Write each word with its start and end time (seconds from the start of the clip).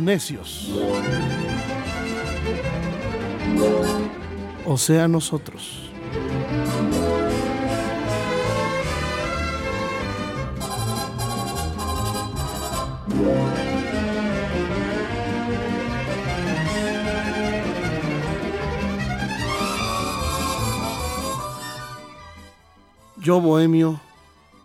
Necios. 0.00 0.68
O 4.66 4.76
sea, 4.76 5.06
nosotros. 5.06 5.78
Yo 23.16 23.40
bohemio, 23.40 24.00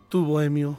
tú 0.09 0.25
bohemio, 0.25 0.77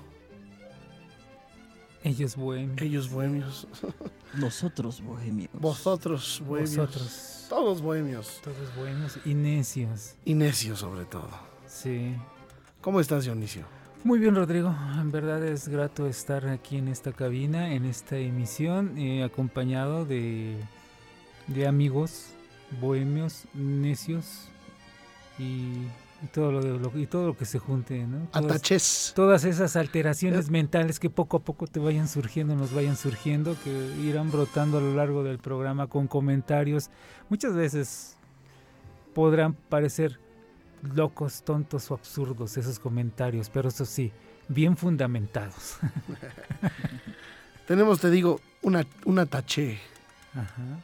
Ellos 2.08 2.36
bohemios. 2.36 2.80
ellos 2.82 3.10
bohemios, 3.10 3.66
Nosotros, 4.34 5.00
bohemios. 5.02 5.50
vosotros 5.52 6.42
bohemios, 6.46 6.76
Vosotros. 6.76 7.46
todos 7.48 7.80
bohemios 7.82 8.40
Todos 8.42 8.74
bohemios 8.76 9.18
y 9.24 9.34
necios. 9.34 10.14
y 10.24 10.34
necios 10.34 10.78
sobre 10.80 11.04
todo. 11.04 11.28
Sí. 11.66 12.14
¿Cómo 12.80 13.00
estás, 13.00 13.24
Dionisio? 13.24 13.64
Muy 14.04 14.18
bien, 14.20 14.34
Rodrigo. 14.36 14.74
En 15.00 15.10
verdad 15.10 15.44
es 15.44 15.68
grato 15.68 16.06
estar 16.06 16.46
aquí 16.46 16.76
en 16.76 16.88
esta 16.88 17.12
cabina, 17.12 17.74
en 17.74 17.84
esta 17.84 18.16
emisión, 18.16 18.96
eh, 18.96 19.24
acompañado 19.24 20.04
de, 20.04 20.56
de 21.48 21.66
amigos 21.66 22.26
bohemios, 22.80 23.44
necios 23.54 24.48
y, 25.38 25.86
y 26.22 26.26
todo 26.26 26.50
lo, 26.52 26.60
de- 26.62 26.78
lo- 26.78 26.98
y 26.98 27.06
todo 27.06 27.28
lo 27.28 27.36
que 27.36 27.44
se 27.44 27.58
junte, 27.58 28.04
¿no? 28.06 28.26
Todas- 28.32 28.44
Ataches. 28.50 29.12
todas 29.14 29.44
esas 29.44 29.76
alteraciones 29.76 30.50
mentales 30.50 30.98
que 30.98 31.10
poco 31.10 31.36
a 31.36 31.40
poco 31.40 31.66
te 31.66 31.78
vayan 31.80 32.08
surgiendo, 32.08 32.56
nos 32.56 32.72
vayan 32.72 32.96
surgiendo, 32.96 33.56
que 33.62 33.70
irán 34.02 34.30
brotando 34.30 34.78
a 34.78 34.80
lo 34.80 34.94
largo 34.94 35.22
del 35.22 35.38
programa 35.38 35.86
con 35.86 36.08
comentarios. 36.08 36.90
Muchas 37.28 37.54
veces 37.54 38.16
podrán 39.14 39.54
parecer 39.54 40.18
locos, 40.94 41.42
tontos 41.44 41.90
o 41.90 41.94
absurdos 41.94 42.56
esos 42.56 42.78
comentarios, 42.78 43.48
pero 43.50 43.68
eso 43.68 43.84
sí, 43.84 44.12
bien 44.48 44.76
fundamentados. 44.76 45.78
Tenemos, 47.66 48.00
te 48.00 48.10
digo, 48.10 48.40
una, 48.62 48.86
una 49.04 49.26
taché, 49.26 49.78
Ajá. 50.34 50.80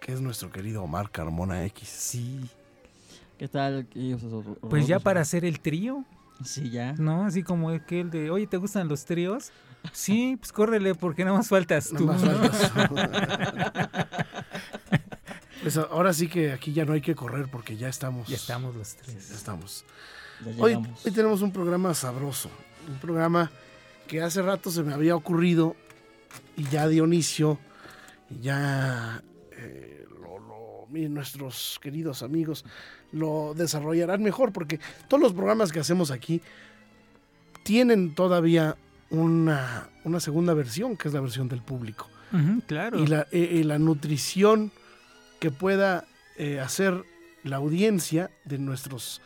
que 0.00 0.12
es 0.12 0.20
nuestro 0.20 0.50
querido 0.50 0.82
Omar 0.82 1.10
Carmona 1.10 1.64
X. 1.66 1.88
Sí. 1.88 2.40
¿Qué 3.38 3.48
tal? 3.48 3.86
Pues 4.68 4.86
ya 4.86 4.98
para 4.98 5.20
hacer 5.20 5.44
el 5.44 5.60
trío, 5.60 6.04
Sí, 6.44 6.70
ya. 6.70 6.92
¿no? 6.94 7.24
Así 7.24 7.42
como 7.42 7.70
aquel 7.70 8.10
de, 8.10 8.30
oye, 8.30 8.46
¿te 8.46 8.56
gustan 8.56 8.88
los 8.88 9.04
tríos? 9.04 9.52
Sí, 9.92 10.36
pues 10.38 10.52
córrele 10.52 10.94
porque 10.94 11.24
nada 11.24 11.36
más 11.36 11.48
faltas 11.48 11.90
tú. 11.96 12.06
Nada 12.06 12.38
más 12.38 12.70
faltas. 12.70 14.06
Pues 15.62 15.78
ahora 15.78 16.12
sí 16.12 16.28
que 16.28 16.52
aquí 16.52 16.72
ya 16.72 16.84
no 16.84 16.92
hay 16.92 17.00
que 17.00 17.16
correr 17.16 17.48
porque 17.50 17.76
ya 17.76 17.88
estamos. 17.88 18.28
Ya 18.28 18.36
estamos 18.36 18.76
los 18.76 18.94
tres. 18.94 19.30
Ya 19.30 19.34
estamos. 19.34 19.84
Ya 20.44 20.62
Hoy, 20.62 20.78
tenemos 21.12 21.42
un 21.42 21.50
programa 21.50 21.92
sabroso. 21.92 22.50
Un 22.88 22.98
programa 22.98 23.50
que 24.06 24.22
hace 24.22 24.42
rato 24.42 24.70
se 24.70 24.84
me 24.84 24.94
había 24.94 25.16
ocurrido 25.16 25.74
y 26.56 26.62
ya 26.68 26.86
Dionisio 26.86 27.58
y 28.30 28.42
ya 28.42 29.24
mi- 30.96 31.08
nuestros 31.08 31.78
queridos 31.82 32.22
amigos 32.22 32.64
lo 33.12 33.54
desarrollarán 33.54 34.22
mejor 34.22 34.52
porque 34.52 34.80
todos 35.08 35.22
los 35.22 35.32
programas 35.32 35.72
que 35.72 35.80
hacemos 35.80 36.10
aquí 36.10 36.40
tienen 37.62 38.14
todavía 38.14 38.76
una, 39.10 39.88
una 40.04 40.20
segunda 40.20 40.54
versión 40.54 40.96
que 40.96 41.08
es 41.08 41.14
la 41.14 41.20
versión 41.20 41.48
del 41.48 41.62
público 41.62 42.08
claro. 42.66 42.98
y 43.02 43.06
la, 43.06 43.22
eh, 43.32 43.60
eh, 43.60 43.64
la 43.64 43.78
nutrición 43.78 44.72
que 45.40 45.50
pueda 45.50 46.04
eh, 46.36 46.60
hacer 46.60 47.04
la 47.44 47.56
audiencia 47.56 48.30
de 48.44 48.58
nuestros 48.58 49.20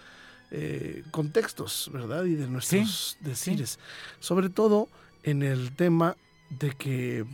eh, 0.51 1.03
contextos, 1.11 1.91
¿verdad? 1.93 2.25
Y 2.25 2.35
de 2.35 2.47
nuestros 2.49 3.17
decires. 3.21 3.79
Sobre 4.19 4.49
todo 4.51 4.89
en 5.23 5.43
el 5.43 5.73
tema 5.75 6.17
de 6.51 6.73
que 6.73 7.25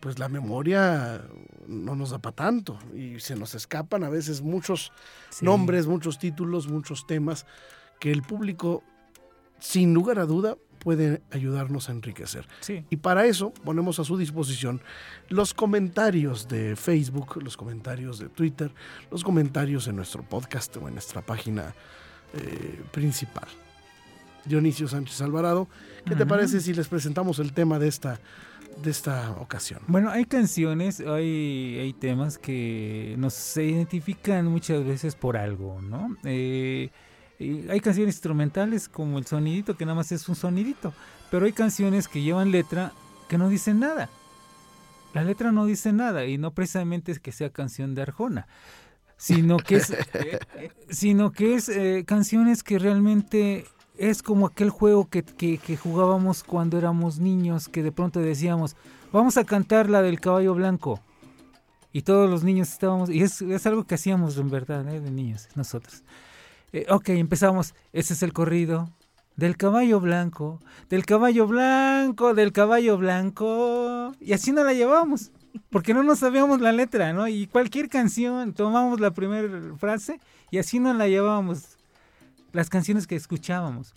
pues 0.00 0.18
la 0.18 0.28
memoria 0.28 1.22
no 1.66 1.94
nos 1.96 2.10
da 2.10 2.18
para 2.18 2.34
tanto 2.36 2.78
y 2.94 3.20
se 3.20 3.34
nos 3.36 3.54
escapan 3.54 4.04
a 4.04 4.08
veces 4.08 4.42
muchos 4.42 4.92
Sí. 5.30 5.44
nombres, 5.44 5.86
muchos 5.86 6.18
títulos, 6.18 6.68
muchos 6.68 7.06
temas 7.06 7.46
que 8.00 8.10
el 8.12 8.22
público, 8.22 8.82
sin 9.58 9.92
lugar 9.94 10.18
a 10.18 10.24
duda, 10.26 10.56
puede 10.78 11.20
ayudarnos 11.32 11.88
a 11.88 11.92
enriquecer. 11.92 12.46
Sí. 12.60 12.84
Y 12.88 12.98
para 12.98 13.26
eso 13.26 13.50
ponemos 13.64 13.98
a 13.98 14.04
su 14.04 14.16
disposición 14.16 14.80
los 15.28 15.52
comentarios 15.52 16.46
de 16.46 16.76
Facebook, 16.76 17.42
los 17.42 17.56
comentarios 17.56 18.20
de 18.20 18.28
Twitter, 18.28 18.70
los 19.10 19.24
comentarios 19.24 19.88
en 19.88 19.96
nuestro 19.96 20.22
podcast 20.22 20.76
o 20.76 20.86
en 20.86 20.94
nuestra 20.94 21.20
página 21.22 21.74
eh, 22.34 22.80
principal. 22.92 23.48
Dionisio 24.48 24.88
Sánchez 24.88 25.20
Alvarado, 25.20 25.68
¿qué 26.04 26.16
te 26.16 26.26
parece 26.26 26.60
si 26.60 26.74
les 26.74 26.88
presentamos 26.88 27.38
el 27.38 27.52
tema 27.52 27.78
de 27.78 27.88
esta, 27.88 28.18
de 28.82 28.90
esta 28.90 29.32
ocasión? 29.32 29.80
Bueno, 29.86 30.10
hay 30.10 30.24
canciones, 30.24 31.00
hay, 31.00 31.78
hay 31.80 31.92
temas 31.92 32.38
que 32.38 33.14
nos 33.18 33.56
identifican 33.56 34.46
muchas 34.46 34.84
veces 34.84 35.14
por 35.14 35.36
algo, 35.36 35.80
¿no? 35.82 36.16
Eh, 36.24 36.90
hay 37.40 37.80
canciones 37.80 38.16
instrumentales 38.16 38.88
como 38.88 39.18
el 39.18 39.26
sonidito, 39.26 39.76
que 39.76 39.84
nada 39.84 39.94
más 39.94 40.10
es 40.10 40.28
un 40.28 40.34
sonidito, 40.34 40.92
pero 41.30 41.46
hay 41.46 41.52
canciones 41.52 42.08
que 42.08 42.22
llevan 42.22 42.50
letra 42.50 42.92
que 43.28 43.38
no 43.38 43.48
dicen 43.48 43.78
nada. 43.78 44.08
La 45.14 45.22
letra 45.22 45.52
no 45.52 45.66
dice 45.66 45.92
nada 45.92 46.26
y 46.26 46.38
no 46.38 46.52
precisamente 46.52 47.12
es 47.12 47.20
que 47.20 47.32
sea 47.32 47.50
canción 47.50 47.94
de 47.94 48.02
Arjona, 48.02 48.46
sino 49.16 49.58
que 49.58 49.76
es, 49.76 49.90
eh, 50.14 50.38
eh, 50.56 50.70
sino 50.90 51.32
que 51.32 51.54
es 51.54 51.68
eh, 51.68 52.04
canciones 52.06 52.62
que 52.62 52.78
realmente 52.78 53.66
es 53.98 54.22
como 54.22 54.46
aquel 54.46 54.70
juego 54.70 55.08
que, 55.08 55.22
que- 55.22 55.76
jugábamos 55.76 56.44
cuando 56.44 56.78
éramos 56.78 57.18
niños, 57.18 57.68
que 57.68 57.82
de 57.82 57.92
pronto 57.92 58.20
decíamos, 58.20 58.76
vamos 59.12 59.36
a 59.36 59.44
cantar 59.44 59.90
la 59.90 60.00
del 60.02 60.20
caballo 60.20 60.54
blanco. 60.54 61.00
Y 61.92 62.02
todos 62.02 62.30
los 62.30 62.44
niños 62.44 62.68
estábamos, 62.70 63.10
y 63.10 63.22
es, 63.22 63.42
es 63.42 63.66
algo 63.66 63.84
que 63.84 63.94
hacíamos 63.96 64.36
en 64.36 64.50
verdad, 64.50 64.86
¿eh? 64.88 65.00
de 65.00 65.10
niños, 65.10 65.48
nosotros. 65.56 66.04
Eh, 66.72 66.86
ok, 66.90 67.08
empezamos, 67.10 67.74
ese 67.92 68.12
es 68.12 68.22
el 68.22 68.32
corrido 68.32 68.90
del 69.36 69.56
caballo 69.56 69.98
blanco, 70.00 70.60
del 70.90 71.06
caballo 71.06 71.46
blanco, 71.46 72.34
del 72.34 72.52
caballo 72.52 72.98
blanco. 72.98 74.12
Y 74.20 74.32
así 74.34 74.52
no 74.52 74.64
la 74.64 74.74
llevábamos, 74.74 75.30
porque 75.70 75.94
no 75.94 76.02
nos 76.02 76.18
sabíamos 76.18 76.60
la 76.60 76.72
letra, 76.72 77.12
¿no? 77.14 77.26
Y 77.26 77.46
cualquier 77.46 77.88
canción, 77.88 78.52
tomamos 78.52 79.00
la 79.00 79.12
primera 79.12 79.48
frase 79.78 80.20
y 80.50 80.58
así 80.58 80.78
no 80.78 80.92
la 80.92 81.08
llevábamos. 81.08 81.77
Las 82.52 82.68
canciones 82.70 83.06
que 83.06 83.16
escuchábamos, 83.16 83.94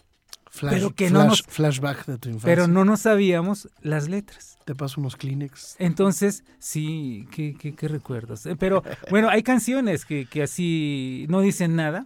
Flash- 0.54 0.74
Pero 0.74 0.94
que 0.94 1.10
no 1.10 1.24
nos- 1.24 1.44
Flashback 1.44 2.06
de 2.08 2.18
tu 2.18 2.28
infancia. 2.28 2.46
pero 2.46 2.68
no 2.68 2.84
nos 2.84 3.00
sabíamos 3.02 3.70
las 3.82 4.10
letras. 4.10 4.58
Te 4.66 4.76
paso 4.76 5.00
unos 5.00 5.16
Kleenex. 5.16 5.78
Entonces, 5.80 6.44
sí, 6.60 7.26
qué, 7.32 7.56
qué- 7.58 7.74
qué 7.74 7.88
recuerdos. 7.88 8.46
Eh, 8.46 8.58
Pero 8.58 8.84
bueno, 9.10 9.30
hay 9.30 9.44
canciones 9.44 10.04
que, 10.04 10.26
que 10.26 10.44
así 10.44 11.26
no 11.30 11.40
dicen 11.40 11.78
nada 11.78 12.06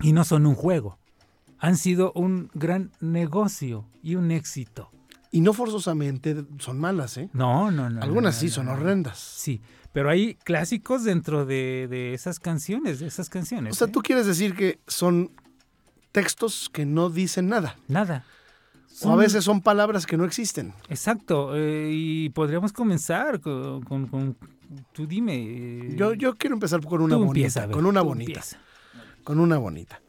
y 0.00 0.12
no 0.12 0.24
son 0.24 0.44
un 0.46 0.56
juego. 0.56 0.98
Han 1.60 1.76
sido 1.76 2.10
un 2.16 2.50
gran 2.54 2.90
negocio 3.00 3.86
y 4.02 4.16
un 4.16 4.32
éxito. 4.32 4.90
Y 5.30 5.40
no 5.40 5.52
forzosamente 5.52 6.44
son 6.58 6.80
malas, 6.80 7.16
¿eh? 7.16 7.30
No, 7.32 7.70
no, 7.70 7.88
no. 7.88 8.02
Algunas 8.02 8.34
no, 8.34 8.40
sí 8.40 8.48
son 8.48 8.66
no. 8.66 8.72
horrendas. 8.72 9.18
Sí, 9.18 9.62
pero 9.92 10.10
hay 10.10 10.34
clásicos 10.34 11.04
dentro 11.04 11.46
de, 11.46 11.86
de 11.88 12.12
esas 12.12 12.40
canciones, 12.40 12.98
de 12.98 13.06
esas 13.06 13.30
canciones. 13.30 13.72
O 13.74 13.76
sea, 13.76 13.86
¿eh? 13.86 13.90
tú 13.92 14.00
quieres 14.02 14.26
decir 14.26 14.56
que 14.56 14.80
son 14.88 15.30
textos 16.12 16.68
que 16.72 16.84
no 16.86 17.10
dicen 17.10 17.48
nada. 17.48 17.76
Nada. 17.88 18.24
O 19.02 19.10
a 19.10 19.16
veces 19.16 19.42
son 19.44 19.62
palabras 19.62 20.04
que 20.06 20.16
no 20.18 20.24
existen. 20.24 20.74
Exacto, 20.88 21.56
eh, 21.56 21.88
y 21.92 22.28
podríamos 22.28 22.72
comenzar 22.72 23.40
con, 23.40 23.82
con- 23.82 24.06
con- 24.06 24.36
tú 24.92 25.06
dime. 25.06 25.34
eh, 25.34 25.94
Yo, 25.96 26.12
yo 26.14 26.36
quiero 26.36 26.54
empezar 26.54 26.84
con 26.84 27.00
una 27.00 27.14
tú 27.16 27.24
bonita. 27.24 27.38
empieza, 27.40 27.62
a 27.62 27.66
ver, 27.66 27.74
con 27.74 27.86
una 27.86 28.02
bonita. 28.02 28.30
empieza. 28.32 28.58
Con 29.24 29.40
una 29.40 29.56
bonita. 29.58 30.00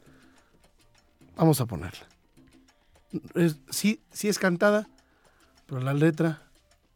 Vamos 1.36 1.60
a 1.60 1.66
ponerla. 1.66 2.06
Es- 3.34 3.56
sí, 3.70 4.00
sí 4.12 4.28
es 4.28 4.38
cantada, 4.38 4.88
Pero 5.66 5.80
la 5.80 5.94
letra 5.94 6.42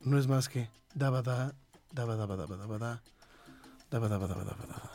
no 0.02 0.18
es 0.18 0.26
más 0.28 0.48
que 0.50 0.68
daba 0.94 1.22
da, 1.22 1.54
daba 1.92 2.16
daba 2.16 2.36
daba 2.36 2.56
daba 2.56 2.78
da, 2.78 3.02
daba 3.90 4.08
daba 4.08 4.26
daba 4.28 4.44
daba 4.44 4.66
da. 4.66 4.90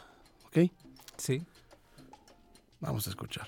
¿Ok? 0.45 0.71
Sí. 1.17 1.43
Vamos 2.79 3.07
a 3.07 3.09
escuchar. 3.09 3.47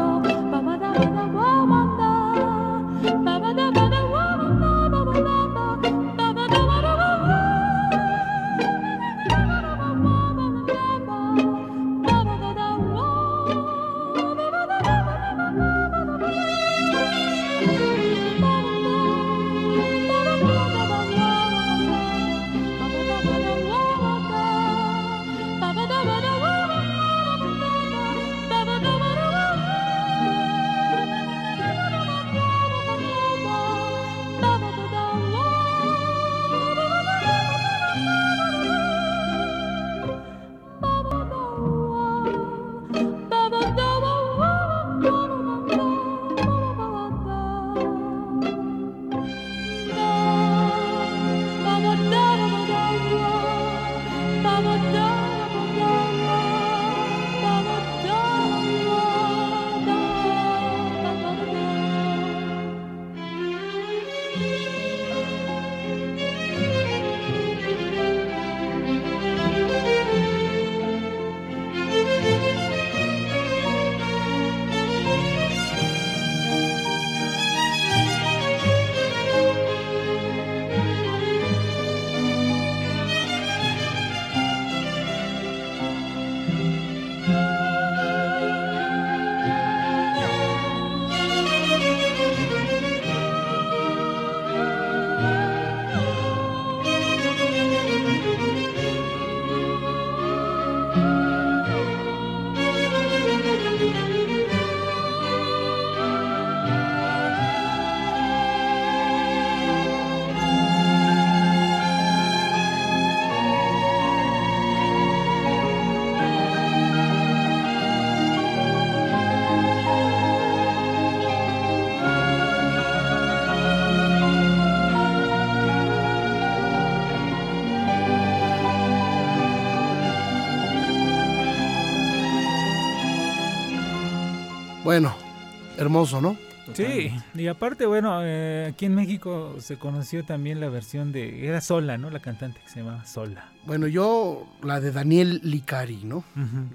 hermoso, 135.81 136.21
¿no? 136.21 136.37
Sí, 136.73 137.11
y 137.33 137.47
aparte, 137.47 137.85
bueno, 137.85 138.19
eh, 138.23 138.67
aquí 138.71 138.85
en 138.85 138.95
México 138.95 139.55
se 139.59 139.77
conoció 139.77 140.23
también 140.23 140.59
la 140.61 140.69
versión 140.69 141.11
de. 141.11 141.47
Era 141.47 141.59
Sola, 141.59 141.97
¿no? 141.97 142.09
La 142.09 142.21
cantante 142.21 142.61
que 142.61 142.69
se 142.69 142.79
llamaba 142.79 143.03
Sola. 143.05 143.51
Bueno, 143.65 143.87
yo 143.87 144.47
la 144.63 144.79
de 144.79 144.91
Daniel 144.91 145.41
Licari, 145.43 146.03
¿no? 146.05 146.23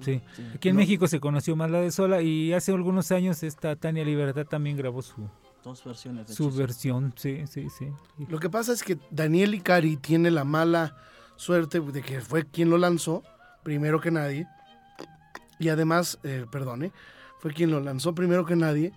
Sí. 0.00 0.20
Sí. 0.34 0.42
Aquí 0.54 0.68
en 0.68 0.74
No. 0.74 0.80
México 0.80 1.06
se 1.08 1.20
conoció 1.20 1.56
más 1.56 1.70
la 1.70 1.80
de 1.80 1.90
Sola 1.92 2.20
y 2.20 2.52
hace 2.52 2.72
algunos 2.72 3.10
años 3.12 3.42
esta 3.42 3.76
Tania 3.76 4.04
Libertad 4.04 4.44
también 4.44 4.76
grabó 4.76 5.00
su, 5.02 5.28
Dos 5.64 5.82
versiones 5.84 6.26
de 6.28 6.34
su 6.34 6.48
hecho, 6.48 6.56
versión. 6.58 7.12
Sí, 7.16 7.44
sí, 7.46 7.68
sí. 7.70 7.88
Lo 8.28 8.38
que 8.38 8.50
pasa 8.50 8.72
es 8.72 8.82
que 8.82 8.98
Daniel 9.10 9.54
Icari 9.54 9.96
tiene 9.96 10.30
la 10.30 10.44
mala 10.44 10.96
suerte 11.36 11.80
de 11.80 12.02
que 12.02 12.20
fue 12.20 12.44
quien 12.44 12.70
lo 12.70 12.76
lanzó, 12.76 13.22
primero 13.62 14.00
que 14.00 14.10
nadie. 14.10 14.46
Y 15.58 15.68
además, 15.70 16.18
eh, 16.22 16.44
perdone, 16.50 16.92
fue 17.38 17.52
quien 17.52 17.70
lo 17.70 17.80
lanzó 17.80 18.14
primero 18.14 18.44
que 18.46 18.56
nadie, 18.56 18.92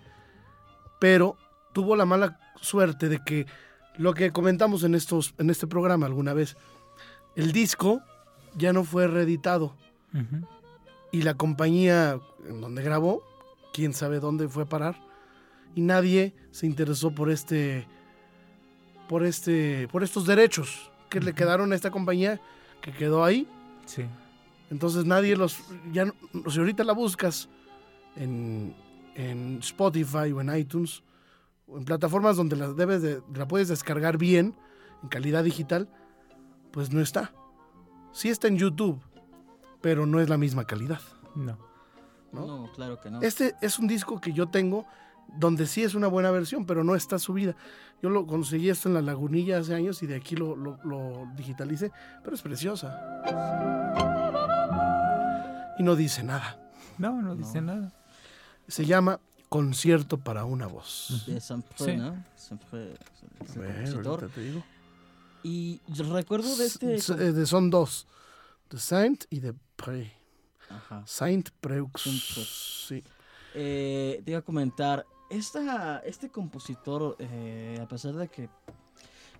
pero 0.98 1.36
tuvo 1.72 1.96
la 1.96 2.04
mala 2.04 2.38
suerte 2.60 3.08
de 3.08 3.20
que 3.24 3.46
lo 3.96 4.14
que 4.14 4.32
comentamos 4.32 4.82
en, 4.84 4.94
estos, 4.94 5.34
en 5.38 5.50
este 5.50 5.66
programa 5.66 6.06
alguna 6.06 6.32
vez, 6.34 6.56
el 7.36 7.52
disco 7.52 8.00
ya 8.56 8.72
no 8.72 8.84
fue 8.84 9.06
reeditado 9.06 9.76
Ujú. 10.14 10.46
y 11.12 11.22
la 11.22 11.34
compañía 11.34 12.18
en 12.48 12.60
donde 12.60 12.82
grabó, 12.82 13.22
quién 13.72 13.92
sabe 13.92 14.20
dónde 14.20 14.48
fue 14.48 14.64
a 14.64 14.68
parar, 14.68 14.96
y 15.74 15.82
nadie 15.82 16.34
se 16.50 16.66
interesó 16.66 17.14
por 17.14 17.30
este, 17.30 17.86
por 19.08 19.24
este, 19.24 19.86
por 19.88 20.02
estos 20.02 20.26
derechos 20.26 20.90
que 21.08 21.20
le 21.20 21.30
Ujú. 21.30 21.36
quedaron 21.36 21.72
a 21.72 21.76
esta 21.76 21.90
compañía 21.90 22.40
que 22.80 22.92
quedó 22.92 23.24
ahí. 23.24 23.46
Sí. 23.86 24.04
Entonces 24.70 25.04
nadie 25.04 25.36
los, 25.36 25.58
ya, 25.92 26.04
no- 26.06 26.14
si 26.50 26.58
ahorita 26.58 26.84
la 26.84 26.92
buscas 26.92 27.48
en, 28.16 28.74
en 29.14 29.58
Spotify 29.58 30.32
o 30.32 30.40
en 30.40 30.54
iTunes 30.56 31.02
o 31.66 31.78
en 31.78 31.84
plataformas 31.84 32.36
donde 32.36 32.56
la 32.56 32.72
debes 32.72 33.02
de, 33.02 33.22
la 33.34 33.46
puedes 33.48 33.68
descargar 33.68 34.18
bien 34.18 34.54
en 35.02 35.08
calidad 35.08 35.44
digital, 35.44 35.88
pues 36.72 36.92
no 36.92 37.00
está. 37.00 37.32
Sí 38.12 38.28
está 38.28 38.48
en 38.48 38.56
YouTube, 38.58 39.00
pero 39.80 40.04
no 40.06 40.20
es 40.20 40.28
la 40.28 40.36
misma 40.36 40.64
calidad. 40.66 41.00
No. 41.34 41.56
¿no? 42.32 42.46
No, 42.46 42.72
claro 42.72 43.00
que 43.00 43.10
no. 43.10 43.20
Este 43.22 43.54
es 43.60 43.78
un 43.78 43.86
disco 43.86 44.20
que 44.20 44.32
yo 44.32 44.48
tengo 44.48 44.86
donde 45.38 45.66
sí 45.66 45.84
es 45.84 45.94
una 45.94 46.08
buena 46.08 46.32
versión, 46.32 46.66
pero 46.66 46.82
no 46.82 46.96
está 46.96 47.18
subida. 47.18 47.54
Yo 48.02 48.10
lo 48.10 48.26
conseguí 48.26 48.68
esto 48.68 48.88
en 48.88 48.94
la 48.94 49.02
lagunilla 49.02 49.58
hace 49.58 49.74
años 49.74 50.02
y 50.02 50.06
de 50.08 50.16
aquí 50.16 50.34
lo, 50.34 50.56
lo- 50.56 50.78
lo 50.82 51.28
digitalicé, 51.36 51.92
pero 52.24 52.34
es 52.34 52.42
preciosa. 52.42 52.98
Y 55.78 55.82
no 55.82 55.94
dice 55.96 56.22
nada. 56.24 56.58
No, 56.98 57.22
no 57.22 57.34
dice 57.36 57.60
No. 57.60 57.74
nada. 57.74 57.92
Se 58.70 58.84
llama 58.86 59.20
Concierto 59.48 60.18
para 60.18 60.44
una 60.44 60.66
voz. 60.66 61.24
De 61.26 61.40
Saint-Preux, 61.40 61.90
Sí. 61.90 61.96
¿no? 61.96 62.24
Ahorita 64.10 64.28
te 64.28 64.40
digo. 64.42 64.62
Y 65.42 65.80
recuerdo 65.88 66.54
de 66.56 66.66
este... 66.66 66.94
S- 66.94 67.12
eh, 67.14 67.32
de- 67.32 67.46
son 67.46 67.70
dos. 67.70 68.06
De 68.70 68.78
Saint 68.78 69.24
y 69.30 69.40
de 69.40 69.54
Pré. 69.76 70.12
Ajá. 70.68 71.02
Saint 71.06 71.48
Preux. 71.60 71.90
Sí. 72.86 73.02
Eh, 73.54 74.22
te 74.24 74.30
iba 74.30 74.40
a 74.40 74.42
comentar, 74.42 75.04
esta, 75.30 75.98
este 76.00 76.28
compositor, 76.30 77.16
eh, 77.18 77.78
a 77.82 77.88
pesar 77.88 78.14
de 78.14 78.28
que 78.28 78.48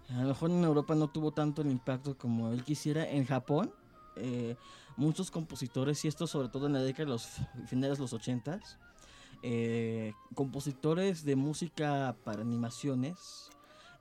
a 0.09 0.23
lo 0.23 0.29
mejor 0.29 0.51
en 0.51 0.65
Europa 0.65 0.95
no 0.97 1.09
tuvo 1.09 1.31
tanto 1.33 1.63
el 1.63 1.71
impacto 1.71 2.19
como 2.19 2.51
él 2.53 2.65
quisiera, 2.65 3.09
en 3.09 3.25
Japón, 3.27 3.73
eh, 4.17 4.57
muchos 4.97 5.31
compositores, 5.31 6.05
y 6.05 6.09
esto 6.09 6.27
sobre 6.27 6.49
todo 6.49 6.67
en 6.67 6.73
la 6.73 6.81
década 6.83 7.05
de 7.05 7.11
los 7.13 7.29
finales 7.67 7.99
de 7.99 8.03
los 8.03 8.13
80s, 8.13 8.77
eh, 9.43 10.13
compositores 10.35 11.25
de 11.25 11.37
música 11.37 12.15
para 12.25 12.43
animaciones, 12.43 13.51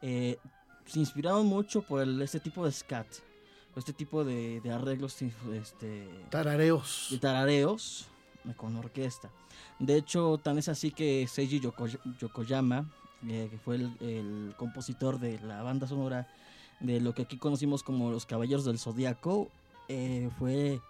eh, 0.01 0.37
se 0.85 0.99
inspiraron 0.99 1.45
mucho 1.45 1.81
por 1.81 2.01
el- 2.01 2.21
este 2.21 2.39
tipo 2.39 2.65
de 2.65 2.71
scat, 2.71 3.07
este 3.75 3.93
tipo 3.93 4.23
de, 4.25 4.59
de 4.61 4.71
arreglos 4.71 5.21
este, 5.21 6.09
Tarareos. 6.29 7.07
de 7.11 7.17
tarareos 7.19 8.07
eh, 8.47 8.53
con 8.55 8.75
orquesta. 8.75 9.29
De 9.77 9.95
hecho, 9.95 10.37
tan 10.41 10.57
es 10.57 10.67
así 10.67 10.91
que 10.91 11.27
Seiji 11.27 11.59
Yoko- 11.61 11.99
Yokoyama, 12.19 12.89
eh, 13.27 13.47
que 13.51 13.57
fue 13.57 13.75
el, 13.75 13.91
el 13.99 14.53
compositor 14.57 15.19
de 15.19 15.39
la 15.39 15.61
banda 15.61 15.87
sonora 15.87 16.27
de 16.79 16.99
lo 17.01 17.13
que 17.13 17.23
aquí 17.23 17.37
conocimos 17.37 17.83
como 17.83 18.11
Los 18.11 18.25
Caballeros 18.25 18.65
del 18.65 18.79
Zodíaco, 18.79 19.49
eh, 19.89 20.29
fue 20.37 20.81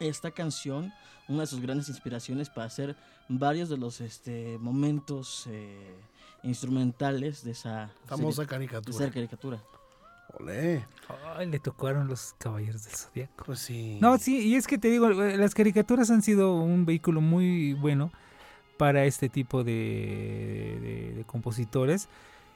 esta 0.00 0.30
canción 0.30 0.92
una 1.28 1.42
de 1.42 1.46
sus 1.46 1.60
grandes 1.60 1.88
inspiraciones 1.88 2.50
para 2.50 2.66
hacer 2.66 2.96
varios 3.28 3.68
de 3.68 3.76
los 3.76 4.00
este, 4.00 4.58
momentos 4.58 5.46
eh, 5.48 5.94
instrumentales 6.42 7.44
de 7.44 7.52
esa 7.52 7.90
Famosa 8.06 8.42
serie- 8.42 8.46
de 8.46 8.48
caricatura. 8.50 9.04
esa 9.04 9.14
caricatura. 9.14 9.62
Olé. 10.38 10.84
Ay, 11.36 11.46
le 11.48 11.58
tocaron 11.60 12.08
los 12.08 12.34
caballeros 12.38 12.84
del 12.84 12.94
zodiaco. 12.94 13.44
Pues 13.44 13.58
sí. 13.60 13.98
No, 14.00 14.16
sí, 14.18 14.38
y 14.48 14.54
es 14.56 14.66
que 14.66 14.78
te 14.78 14.88
digo, 14.88 15.08
eh, 15.10 15.36
las 15.36 15.54
caricaturas 15.54 16.10
han 16.10 16.22
sido 16.22 16.54
un 16.56 16.84
vehículo 16.86 17.20
muy 17.20 17.74
bueno 17.74 18.10
para 18.78 19.04
este 19.04 19.28
tipo 19.28 19.62
de, 19.62 20.78
de- 20.80 21.12
de 21.16 21.24
compositores. 21.24 22.08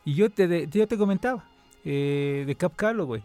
Y 0.04 0.14
yo 0.14 0.30
te, 0.30 0.48
de- 0.48 0.68
yo 0.68 0.86
te 0.88 0.96
comentaba 0.98 1.44
eh, 1.84 2.44
de 2.46 2.54
Cap 2.56 2.74
Calloway, 2.76 3.22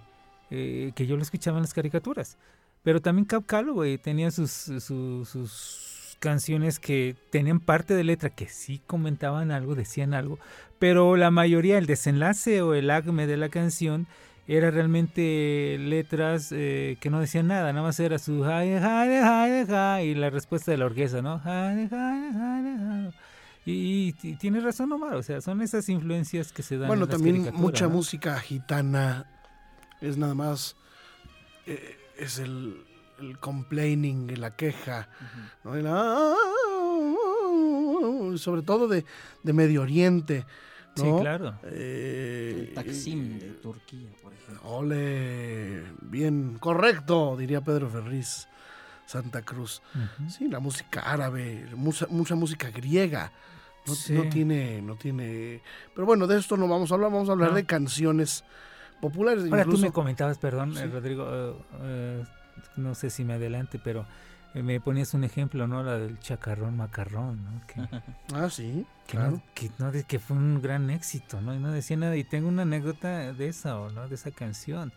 eh, 0.51 0.91
que 0.95 1.07
yo 1.07 1.15
lo 1.15 1.21
escuchaba 1.23 1.57
en 1.57 1.63
las 1.63 1.73
caricaturas. 1.73 2.38
Pero 2.83 3.01
también 3.01 3.25
Cap 3.25 3.45
Calloway 3.45 3.98
tenía 3.98 4.31
sus, 4.31 4.51
su- 4.51 5.25
sus 5.25 6.15
canciones 6.19 6.79
que 6.79 7.15
tenían 7.31 7.59
parte 7.59 7.93
de 7.93 8.03
letra 8.03 8.29
que 8.29 8.48
sí 8.48 8.81
comentaban 8.88 9.51
algo, 9.51 9.75
decían 9.75 10.13
algo, 10.13 10.39
pero 10.79 11.15
la 11.17 11.31
mayoría, 11.31 11.77
el 11.77 11.86
desenlace 11.86 12.62
o 12.62 12.74
el 12.74 12.89
acme 12.89 13.27
de 13.27 13.38
la 13.38 13.50
canción 13.50 14.07
era 14.48 14.71
realmente 14.71 15.77
letras 15.79 16.51
eh, 16.51 16.98
que 17.00 17.09
no 17.09 17.19
decían 17.19 17.48
nada, 17.48 17.71
nada 17.71 17.86
más 17.86 18.00
era 18.00 18.17
su 18.17 18.41
jai, 18.43 18.79
jai, 18.79 19.21
jai, 19.21 19.65
jai, 19.67 20.07
y 20.07 20.15
la 20.15 20.29
respuesta 20.31 20.71
de 20.71 20.77
la 20.77 20.86
orquesta, 20.86 21.21
¿no? 21.21 21.38
Jai, 21.39 21.88
jai, 21.88 22.31
jai, 22.33 22.77
jai. 22.77 23.13
Y, 23.65 24.15
y 24.24 24.36
tienes 24.38 24.63
razón, 24.63 24.91
Omar, 24.91 25.15
o 25.15 25.21
sea, 25.24 25.39
son 25.41 25.62
esas 25.62 25.88
influencias 25.89 26.51
que 26.51 26.63
se 26.63 26.77
dan. 26.77 26.88
Bueno, 26.88 27.03
en 27.03 27.09
las 27.12 27.17
también 27.17 27.50
mucha 27.53 27.86
¿no? 27.86 27.91
música 27.91 28.39
gitana 28.39 29.25
es 30.01 30.17
nada 30.17 30.33
más, 30.33 30.75
eh, 31.67 31.98
es 32.19 32.39
el, 32.39 32.83
el 33.19 33.38
complaining, 33.39 34.39
la 34.39 34.55
queja, 34.55 35.09
¿no? 35.63 35.75
El, 35.75 35.85
"Ah", 35.88 36.35
sobre 38.38 38.61
todo 38.61 38.88
de, 38.88 39.05
de 39.43 39.53
Medio 39.53 39.81
Oriente. 39.81 40.45
Sí, 40.95 41.03
claro. 41.21 41.57
Eh, 41.63 42.65
El 42.69 42.73
Taksim 42.73 43.39
de 43.39 43.49
Turquía, 43.51 44.09
por 44.21 44.33
ejemplo. 44.33 44.69
Ole, 44.69 45.83
bien, 46.01 46.57
correcto, 46.59 47.35
diría 47.38 47.61
Pedro 47.61 47.89
Ferriz, 47.89 48.47
Santa 49.05 49.41
Cruz. 49.43 49.81
Sí, 50.27 50.49
la 50.49 50.59
música 50.59 51.01
árabe, 51.01 51.67
mucha, 51.75 52.05
mucha 52.09 52.35
música 52.35 52.69
griega. 52.69 53.31
No, 53.88 53.95
Sí. 53.95 54.13
no 54.13 54.27
tiene, 54.29 54.81
no 54.81 54.95
tiene. 54.97 55.61
Pero 55.95 56.05
bueno, 56.05 56.27
de 56.27 56.38
esto 56.38 56.57
no 56.57 56.67
vamos 56.67 56.91
a 56.91 56.95
hablar, 56.95 57.11
vamos 57.11 57.29
a 57.29 57.31
hablar 57.31 57.51
No. 57.51 57.55
de 57.55 57.65
canciones 57.65 58.43
populares. 59.01 59.44
Ahora 59.46 59.63
tú 59.63 59.70
incluso- 59.72 59.86
me 59.86 59.91
comentabas, 59.91 60.38
perdón, 60.38 60.75
Sí. 60.75 60.84
Rodrigo, 60.86 61.25
eh, 61.29 61.53
eh, 61.82 62.24
no 62.75 62.96
sé 62.96 63.10
si 63.10 63.24
me 63.24 63.34
adelante, 63.34 63.79
pero 63.84 64.06
eh, 64.56 64.63
me 64.63 64.79
ponías 64.79 65.13
un 65.13 65.24
ejemplo, 65.24 65.68
¿no? 65.68 65.84
La 65.84 65.98
del 65.98 66.20
chacarrón 66.20 66.75
macarrón, 66.77 67.39
¿no? 67.44 67.62
Que, 67.68 67.75
Ah, 68.34 68.50
sí, 68.50 68.86
que, 69.08 69.18
claro. 69.18 69.32
no, 69.32 69.44
que, 69.53 69.72
no 69.77 69.91
que 70.08 70.20
fue 70.20 70.36
un 70.38 70.62
gran 70.62 70.89
éxito, 70.89 71.39
¿no? 71.41 71.53
Y 71.53 71.60
no 71.60 71.72
decía 71.72 71.98
nada. 71.98 72.15
Y 72.18 72.24
tengo 72.24 72.48
una 72.48 72.63
anécdota 72.63 73.32
de 73.34 73.48
esa, 73.48 73.79
¿o 73.79 73.89
¿no? 73.91 74.08
De 74.08 74.15
esa 74.15 74.32
canción. 74.32 74.91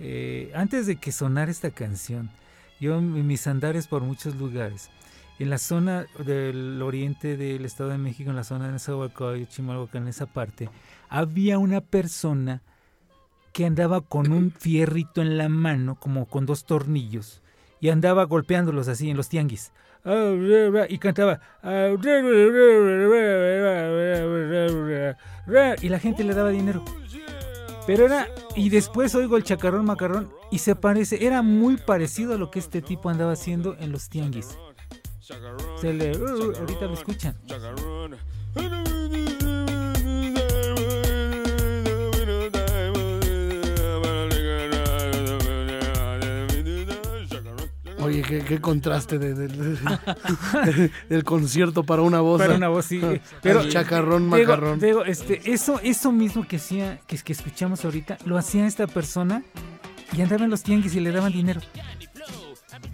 Eh, 0.00 0.50
antes 0.54 0.86
de 0.86 0.96
que 0.96 1.12
sonara 1.12 1.50
esta 1.50 1.70
canción, 1.70 2.30
yo 2.80 2.98
en 2.98 3.26
mis 3.26 3.46
andares 3.46 3.86
por 3.86 4.02
muchos 4.02 4.34
lugares, 4.34 4.90
en 5.38 5.50
la 5.50 5.58
zona 5.58 6.06
del 6.24 6.80
oriente 6.82 7.36
del 7.36 7.64
Estado 7.64 7.90
de 7.90 7.98
México, 7.98 8.30
en 8.30 8.36
la 8.36 8.44
zona 8.44 8.66
de 8.66 8.72
Nezahualcóyotl, 8.72 9.48
Chimalhuacán, 9.52 10.02
en 10.02 10.08
esa 10.08 10.26
parte, 10.26 10.68
había 11.08 11.58
una 11.58 11.80
persona 11.80 12.60
que 13.54 13.64
andaba 13.64 14.00
con 14.02 14.32
un 14.32 14.50
fierrito 14.50 15.22
en 15.22 15.38
la 15.38 15.48
mano, 15.48 15.94
como 15.94 16.26
con 16.26 16.44
dos 16.44 16.64
tornillos, 16.64 17.40
y 17.80 17.88
andaba 17.88 18.24
golpeándolos 18.24 18.88
así 18.88 19.08
en 19.08 19.16
los 19.16 19.28
tianguis. 19.28 19.72
Y 20.88 20.98
cantaba. 20.98 21.40
Y 25.80 25.88
la 25.88 25.98
gente 26.00 26.24
le 26.24 26.34
daba 26.34 26.50
dinero. 26.50 26.84
Pero 27.86 28.06
era. 28.06 28.28
Y 28.56 28.70
después 28.70 29.14
oigo 29.14 29.36
el 29.36 29.44
chacarrón 29.44 29.84
macarrón 29.84 30.30
y 30.50 30.58
se 30.58 30.74
parece. 30.74 31.24
Era 31.24 31.42
muy 31.42 31.76
parecido 31.76 32.34
a 32.34 32.38
lo 32.38 32.50
que 32.50 32.58
este 32.58 32.82
tipo 32.82 33.08
andaba 33.08 33.32
haciendo 33.32 33.76
en 33.78 33.92
los 33.92 34.08
tianguis. 34.08 34.58
Se 35.80 35.92
le. 35.92 36.10
ahorita 36.10 36.86
lo 36.86 36.94
escuchan. 36.94 37.36
Qué, 48.28 48.40
qué 48.40 48.60
contraste 48.60 49.18
de- 49.18 49.34
de- 49.34 49.48
de- 49.48 50.90
del 51.08 51.24
concierto 51.24 51.84
para 51.84 52.02
una 52.02 52.20
voz. 52.20 52.40
Para 52.40 52.54
una 52.56 52.68
voz, 52.68 52.86
sí. 52.86 53.00
Pero 53.42 53.68
chacarrón, 53.68 54.24
Digo, 54.24 54.36
macarrón. 54.36 54.78
digo, 54.80 55.04
este, 55.04 55.52
eso, 55.52 55.80
eso 55.82 56.12
mismo 56.12 56.46
que 56.46 56.56
hacía, 56.56 56.98
que, 57.06 57.16
que 57.18 57.32
escuchamos 57.32 57.84
ahorita, 57.84 58.18
lo 58.24 58.36
hacía 58.38 58.66
esta 58.66 58.86
persona 58.86 59.42
y 60.16 60.22
andaba 60.22 60.44
en 60.44 60.50
los 60.50 60.62
tianguis 60.62 60.94
y 60.94 61.00
le 61.00 61.10
daban 61.12 61.32
dinero. 61.32 61.60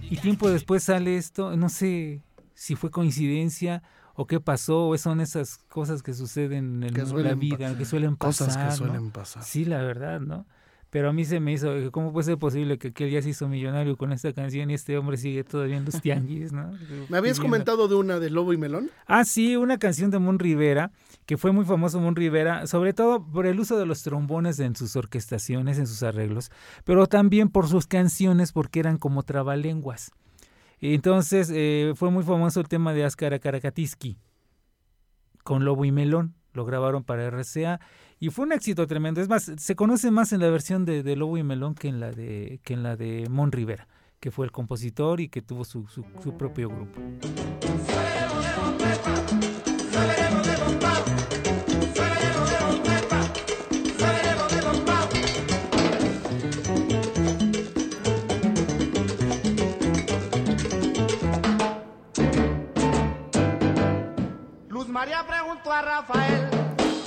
Y 0.02 0.16
tiempo 0.16 0.50
después 0.50 0.82
sale 0.84 1.16
esto, 1.16 1.56
no 1.56 1.68
sé 1.68 2.22
si 2.54 2.74
fue 2.76 2.90
coincidencia 2.90 3.82
o 4.14 4.26
qué 4.26 4.40
pasó, 4.40 4.88
o 4.88 4.98
son 4.98 5.20
esas 5.20 5.58
cosas 5.68 6.02
que 6.02 6.12
suceden 6.12 6.82
en 6.82 6.92
Que 6.92 7.02
la 7.04 7.34
vida, 7.34 7.76
que 7.78 7.84
suelen 7.86 8.16
pasar. 8.16 8.48
Cosas 8.48 8.56
que 8.62 8.68
¿no? 8.70 8.76
suelen 8.76 9.10
pasar. 9.12 9.42
Sí, 9.44 9.64
la 9.64 9.82
verdad, 9.82 10.20
¿no? 10.20 10.46
Pero 10.90 11.08
a 11.08 11.12
mí 11.12 11.24
se 11.24 11.38
me 11.38 11.52
hizo, 11.52 11.92
¿cómo 11.92 12.12
puede 12.12 12.24
ser 12.24 12.38
posible 12.38 12.76
que 12.76 12.88
aquel 12.88 13.10
ya 13.10 13.22
se 13.22 13.30
hizo 13.30 13.48
millonario 13.48 13.96
con 13.96 14.12
esta 14.12 14.32
canción 14.32 14.70
y 14.70 14.74
este 14.74 14.98
hombre 14.98 15.16
sigue 15.16 15.44
todavía 15.44 15.76
en 15.76 15.84
los 15.84 16.00
tianguis, 16.02 16.52
¿no? 16.52 16.72
¿Me 17.08 17.16
habías 17.16 17.38
comentado 17.38 17.86
de 17.86 17.94
una 17.94 18.18
de 18.18 18.28
Lobo 18.28 18.52
y 18.52 18.56
Melón? 18.56 18.90
Ah, 19.06 19.24
sí, 19.24 19.56
una 19.56 19.78
canción 19.78 20.10
de 20.10 20.18
Mon 20.18 20.40
Rivera, 20.40 20.90
que 21.26 21.36
fue 21.36 21.52
muy 21.52 21.64
famoso 21.64 22.00
Mon 22.00 22.16
Rivera, 22.16 22.66
sobre 22.66 22.92
todo 22.92 23.24
por 23.24 23.46
el 23.46 23.60
uso 23.60 23.78
de 23.78 23.86
los 23.86 24.02
trombones 24.02 24.58
en 24.58 24.74
sus 24.74 24.96
orquestaciones, 24.96 25.78
en 25.78 25.86
sus 25.86 26.02
arreglos, 26.02 26.50
pero 26.84 27.06
también 27.06 27.50
por 27.50 27.68
sus 27.68 27.86
canciones, 27.86 28.52
porque 28.52 28.80
eran 28.80 28.98
como 28.98 29.22
trabalenguas. 29.22 30.10
Entonces, 30.80 31.50
eh, 31.54 31.92
fue 31.94 32.10
muy 32.10 32.24
famoso 32.24 32.58
el 32.58 32.68
tema 32.68 32.92
de 32.94 33.04
Ascara 33.04 33.38
Karakatiski, 33.38 34.18
con 35.44 35.64
Lobo 35.64 35.84
y 35.84 35.92
Melón, 35.92 36.34
lo 36.52 36.64
grabaron 36.64 37.04
para 37.04 37.26
RCA, 37.30 37.80
y 38.18 38.30
fue 38.30 38.44
un 38.46 38.52
éxito 38.52 38.86
tremendo. 38.86 39.20
Es 39.20 39.28
más, 39.28 39.50
se 39.56 39.76
conoce 39.76 40.10
más 40.10 40.32
en 40.32 40.40
la 40.40 40.50
versión 40.50 40.84
de, 40.84 41.02
de 41.02 41.16
Lobo 41.16 41.36
y 41.38 41.42
Melón 41.42 41.74
que 41.74 41.88
en 41.88 42.00
la 42.00 42.10
de, 42.10 42.60
que 42.64 42.74
en 42.74 42.82
la 42.82 42.96
de 42.96 43.26
Mon 43.30 43.50
Rivera, 43.52 43.88
que 44.20 44.30
fue 44.30 44.44
el 44.46 44.52
compositor 44.52 45.20
y 45.20 45.28
que 45.28 45.40
tuvo 45.42 45.64
su, 45.64 45.86
su- 45.86 46.04
su 46.22 46.36
propio 46.36 46.68
grupo. 46.68 47.00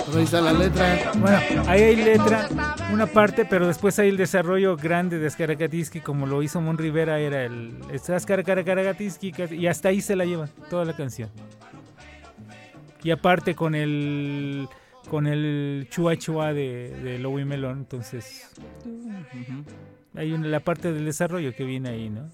Pero 0.06 0.18
ahí 0.18 0.24
está 0.24 0.40
la 0.40 0.52
letra. 0.52 1.12
Bueno, 1.16 1.38
ahí 1.66 1.82
hay 1.82 1.96
letra, 1.96 2.48
una 2.92 3.06
parte, 3.06 3.44
pero 3.44 3.66
después 3.66 3.98
hay 3.98 4.08
el 4.10 4.16
desarrollo 4.16 4.76
grande 4.76 5.18
de 5.18 5.26
Ascaracatiski, 5.26 6.00
como 6.00 6.26
lo 6.26 6.42
hizo 6.42 6.60
Mon 6.60 6.78
Rivera, 6.78 7.18
era 7.18 7.44
el 7.44 7.76
Ascaracatiski, 8.14 9.32
y 9.50 9.66
hasta 9.66 9.88
ahí 9.88 10.00
se 10.00 10.14
la 10.14 10.24
lleva 10.24 10.48
toda 10.70 10.84
la 10.84 10.94
canción. 10.94 11.30
Y 13.02 13.10
aparte 13.10 13.54
con 13.54 13.74
el 13.74 14.68
con 15.08 15.26
el 15.26 15.86
chua 15.90 16.16
chua 16.16 16.52
de, 16.52 16.90
de 16.90 17.16
y 17.16 17.44
Melón, 17.44 17.78
entonces 17.78 18.50
hay 20.14 20.32
una, 20.32 20.46
la 20.46 20.60
parte 20.60 20.92
del 20.92 21.04
desarrollo 21.04 21.54
que 21.54 21.64
viene 21.64 21.90
ahí, 21.90 22.08
¿no? 22.08 22.30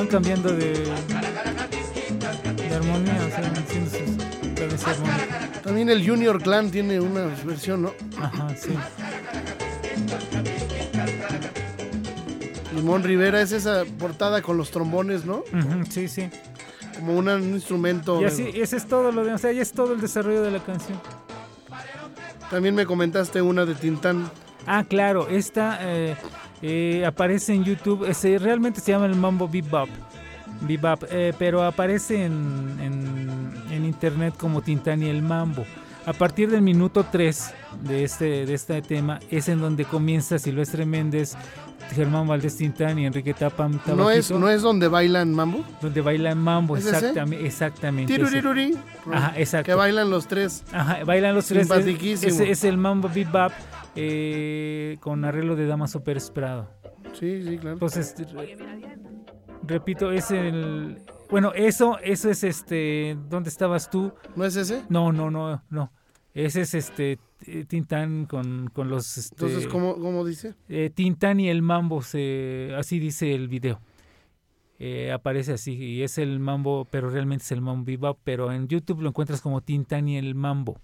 Van 0.00 0.08
cambiando 0.08 0.50
de, 0.54 0.72
de 0.72 0.90
armonía, 2.74 3.20
o 3.26 3.28
sea, 3.28 3.52
haciendo 3.52 3.90
sus 3.90 4.00
cabezas 4.58 4.98
armónicas. 4.98 5.62
También 5.62 5.90
el 5.90 6.08
Junior 6.08 6.42
Clan 6.42 6.70
tiene 6.70 6.98
una 7.00 7.26
versión, 7.44 7.82
¿no? 7.82 7.92
Ajá, 8.18 8.48
sí. 8.56 8.70
Limón 12.74 13.02
Rivera 13.02 13.42
es 13.42 13.52
esa 13.52 13.84
portada 13.98 14.40
con 14.40 14.56
los 14.56 14.70
trombones, 14.70 15.26
¿no? 15.26 15.44
Ujú, 15.52 15.84
sí, 15.90 16.08
sí. 16.08 16.30
Como 16.94 17.18
un 17.18 17.28
instrumento. 17.54 18.16
Y 18.18 18.20
de- 18.20 18.26
así, 18.28 18.50
ese 18.54 18.78
es 18.78 18.86
todo 18.86 19.12
lo 19.12 19.22
de, 19.22 19.34
o 19.34 19.38
sea, 19.38 19.52
ya 19.52 19.60
es 19.60 19.72
todo 19.72 19.92
el 19.92 20.00
desarrollo 20.00 20.40
de 20.42 20.50
la 20.50 20.60
canción. 20.60 20.98
También 22.50 22.74
me 22.74 22.86
comentaste 22.86 23.42
una 23.42 23.66
de 23.66 23.74
Tintán. 23.74 24.30
Ah, 24.66 24.84
claro, 24.88 25.28
esta 25.28 25.78
eh, 25.82 26.16
eh, 26.62 27.04
aparece 27.06 27.54
en 27.54 27.64
YouTube, 27.64 28.04
ese, 28.08 28.38
realmente 28.38 28.80
se 28.80 28.92
llama 28.92 29.06
el 29.06 29.14
Mambo 29.16 29.48
Bebop, 29.48 29.88
Bebop, 30.62 31.04
eh, 31.10 31.32
pero 31.38 31.62
aparece 31.62 32.24
en, 32.24 32.76
en, 32.80 33.84
internet 33.84 34.34
como 34.38 34.60
Tintán 34.62 35.02
y 35.02 35.08
el 35.08 35.22
Mambo. 35.22 35.64
A 36.06 36.12
partir 36.12 36.50
del 36.50 36.62
minuto 36.62 37.04
3 37.10 37.54
de 37.82 38.04
este, 38.04 38.46
de 38.46 38.54
este 38.54 38.80
tema 38.82 39.20
es 39.30 39.48
en 39.48 39.60
donde 39.60 39.84
comienza 39.84 40.38
Silvestre 40.38 40.86
Méndez, 40.86 41.36
Germán 41.94 42.26
Valdés 42.28 42.56
Tintán 42.56 42.98
y 42.98 43.06
Enrique 43.06 43.34
Tapam 43.34 43.80
¿No 43.96 44.10
es, 44.10 44.30
¿No 44.30 44.48
es 44.48 44.62
donde 44.62 44.88
bailan 44.88 45.34
mambo? 45.34 45.64
donde 45.82 46.00
bailan 46.00 46.38
mambo, 46.38 46.76
¿Es 46.76 46.86
exactamente, 46.86 47.46
exactamente. 47.46 48.14
Tiruriruri. 48.14 48.78
Ajá, 49.12 49.32
exacto. 49.36 49.66
Que 49.66 49.74
bailan 49.74 50.08
los 50.08 50.26
tres. 50.26 50.62
Ajá, 50.72 51.04
bailan 51.04 51.34
los 51.34 51.46
tres. 51.46 51.68
Es, 51.70 52.22
es- 52.22 52.40
es 52.40 52.64
el 52.64 52.76
mambo 52.76 53.10
bebop 53.12 53.52
eh, 53.96 54.96
con 55.00 55.24
arreglo 55.24 55.56
de 55.56 55.66
Damaso 55.66 56.02
Pérez 56.04 56.30
Prado. 56.30 56.70
Sí, 57.12 57.42
sí, 57.42 57.58
claro. 57.58 57.74
Entonces, 57.74 58.14
re- 58.32 58.56
repito, 59.66 60.12
es 60.12 60.30
el... 60.30 60.98
Bueno, 61.30 61.52
eso, 61.54 61.98
eso 62.00 62.30
es 62.30 62.44
este... 62.44 63.16
¿Dónde 63.28 63.48
estabas 63.50 63.90
tú? 63.90 64.12
¿No 64.36 64.44
es 64.44 64.56
ese? 64.56 64.82
No, 64.88 65.12
no, 65.12 65.30
no, 65.30 65.62
no. 65.70 65.92
Ese 66.34 66.62
es 66.62 66.74
este 66.74 67.18
eh, 67.46 67.64
Tintán 67.66 68.26
con, 68.26 68.68
con 68.72 68.88
los... 68.88 69.16
Este, 69.18 69.34
Entonces, 69.44 69.68
¿cómo, 69.68 69.94
cómo 69.96 70.24
dice? 70.24 70.54
eh, 70.68 70.90
Tintán 70.94 71.40
y 71.40 71.48
el 71.48 71.62
mambo, 71.62 72.02
se, 72.02 72.72
así 72.76 72.98
dice 72.98 73.34
el 73.34 73.48
video. 73.48 73.80
Eh, 74.78 75.12
aparece 75.12 75.52
así 75.52 75.74
y 75.74 76.02
es 76.02 76.16
el 76.18 76.40
mambo, 76.40 76.86
pero 76.90 77.10
realmente 77.10 77.44
es 77.44 77.52
el 77.52 77.60
mambo 77.60 77.84
bebop, 77.84 78.18
pero 78.24 78.50
en 78.50 78.66
YouTube 78.66 79.02
lo 79.02 79.08
encuentras 79.10 79.40
como 79.42 79.60
Tintán 79.60 80.08
y 80.08 80.16
el 80.16 80.34
mambo. 80.34 80.80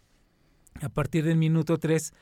A 0.83 0.89
partir 0.91 1.25
del 1.25 1.39
minuto 1.39 1.79
3 1.79 2.13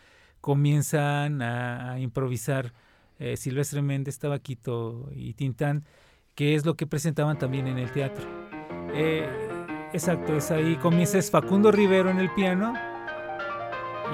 comienzan 0.44 1.40
a, 1.40 1.98
improvisar 1.98 2.74
eh, 3.18 3.34
Silvestre 3.38 3.80
Méndez, 3.80 4.18
Tabaquito 4.18 5.08
y 5.16 5.32
Tintán, 5.32 5.86
que 6.34 6.54
es 6.54 6.66
lo 6.66 6.74
que 6.74 6.86
presentaban 6.86 7.38
también 7.38 7.66
en 7.66 7.78
el 7.78 7.90
teatro. 7.90 8.26
Eh, 8.92 9.26
exacto, 9.94 10.36
es 10.36 10.50
ahí 10.50 10.76
comienza 10.76 11.22
Facundo 11.22 11.72
Rivero 11.72 12.10
en 12.10 12.18
el 12.18 12.30
piano 12.34 12.74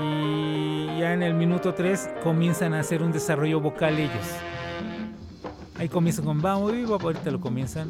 y 0.00 1.00
ya 1.00 1.14
en 1.14 1.24
el 1.24 1.34
minuto 1.34 1.74
3 1.74 2.10
comienzan 2.22 2.74
a 2.74 2.78
hacer 2.78 3.02
un 3.02 3.10
desarrollo 3.10 3.58
vocal 3.58 3.98
ellos. 3.98 4.28
Ahí 5.78 5.88
comienzan 5.88 6.26
con 6.26 6.40
vamos, 6.40 6.70
vivo, 6.70 6.94
ahorita 6.94 7.28
lo 7.32 7.40
comienzan. 7.40 7.88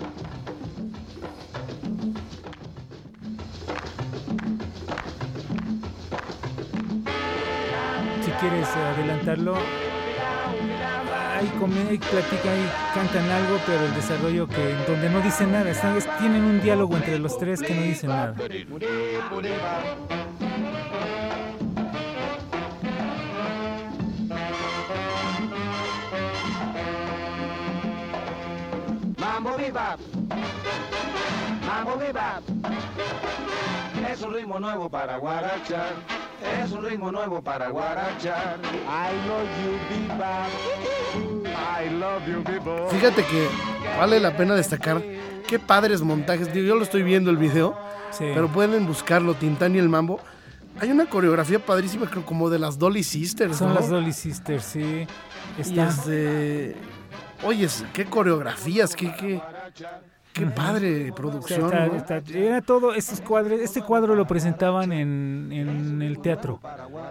Quieres 8.41 8.67
adelantarlo, 8.69 9.55
ahí, 11.39 11.47
come- 11.59 11.89
ahí 11.89 11.99
platican, 11.99 12.53
ahí 12.53 12.71
cantan 12.95 13.31
algo, 13.31 13.59
pero 13.67 13.85
el 13.85 13.95
desarrollo 13.95 14.49
que 14.49 14.75
donde 14.87 15.11
no 15.11 15.21
dicen 15.21 15.53
nada, 15.53 15.71
están- 15.71 15.97
es- 15.97 16.09
tienen 16.19 16.45
un 16.45 16.61
diálogo 16.61 16.97
entre 16.97 17.19
los 17.19 17.39
tres 17.39 17.61
que 17.61 17.75
no 17.75 17.83
dicen 17.83 18.11
nada. 18.11 18.35
Mambo 29.19 29.57
bebop. 29.57 30.01
Mambo 31.67 31.97
bebop. 31.97 32.43
Es 34.21 34.27
un 34.27 34.35
ritmo 34.35 34.61
nuevo 34.61 34.91
para 34.91 35.17
guarachar. 35.17 35.95
Es 36.63 36.71
un 36.73 36.85
ritmo 36.85 37.11
nuevo 37.11 37.41
para 37.43 37.71
guarachar. 37.71 38.59
I 38.61 39.27
love 39.27 39.49
you 39.65 39.79
bebop. 39.89 41.47
I 41.47 41.89
love 41.89 42.27
you 42.27 42.43
bebop. 42.45 42.91
Fíjate 42.91 43.25
que 43.25 43.49
vale 43.97 44.21
la 44.21 44.37
pena 44.37 44.55
destacar 44.55 45.03
qué 45.49 45.59
padres 45.59 46.03
montajes. 46.03 46.53
Digo, 46.53 46.67
Yo 46.67 46.75
lo 46.75 46.83
estoy 46.83 47.03
viendo 47.03 47.31
el 47.31 47.39
video, 47.39 47.75
Sí. 48.11 48.27
pero 48.35 48.49
pueden 48.49 48.87
buscarlo, 48.87 49.33
Tintán 49.33 49.75
y 49.75 49.79
el 49.79 49.89
Mambo. 49.89 50.21
Hay 50.79 50.91
una 50.91 51.07
coreografía 51.07 51.59
padrísima, 51.59 52.05
creo, 52.05 52.27
como 52.27 52.51
de 52.51 52.59
las 52.59 52.79
Dolly 52.79 53.03
Sisters, 53.03 53.57
Son 53.57 53.69
¿no? 53.69 53.75
las 53.77 53.89
Dolly 53.89 54.13
Sisters, 54.13 54.65
sí. 54.65 55.07
Este... 55.57 56.77
Oyes, 57.43 57.87
qué 57.95 58.05
coreografías, 58.05 58.95
qué, 58.95 59.15
qué, 59.15 59.41
qué 60.41 60.47
padre 60.55 61.13
producción, 61.15 61.73
está- 61.97 62.23
era 62.35 62.61
todo, 62.63 62.95
estos 62.95 63.21
cuadros, 63.21 63.61
este 63.61 63.83
cuadro 63.83 64.15
lo 64.15 64.27
presentaban 64.27 64.93
en, 64.93 65.49
en 65.53 66.03
el 66.03 66.19
teatro, 66.21 66.61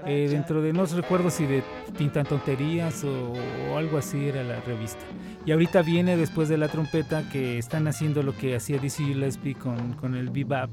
eh, 0.05 0.27
dentro 0.29 0.61
de, 0.61 0.73
no 0.73 0.85
recuerdo 0.85 1.29
si 1.29 1.45
de 1.45 1.63
Pintan 1.97 2.25
Tonterías 2.25 3.03
o, 3.03 3.33
o 3.71 3.77
algo 3.77 3.97
así 3.97 4.27
era 4.27 4.43
la 4.43 4.59
revista. 4.61 4.99
Y 5.45 5.51
ahorita 5.51 5.81
viene 5.81 6.17
después 6.17 6.49
de 6.49 6.57
la 6.57 6.67
trompeta 6.67 7.23
que 7.31 7.57
están 7.57 7.87
haciendo 7.87 8.21
lo 8.23 8.35
que 8.35 8.55
hacía 8.55 8.77
DC 8.77 9.03
Gillespie 9.03 9.55
con, 9.55 9.93
con 9.93 10.15
el 10.15 10.29
bebop. 10.29 10.69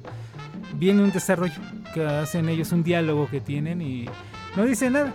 Viene 0.75 1.03
un 1.03 1.13
desarrollo 1.13 1.55
que 1.95 2.05
hacen 2.05 2.49
ellos, 2.49 2.73
un 2.73 2.83
diálogo 2.83 3.29
que 3.31 3.41
tienen 3.41 3.81
y 3.81 4.07
no 4.57 4.65
dice 4.65 4.91
nada. 4.91 5.15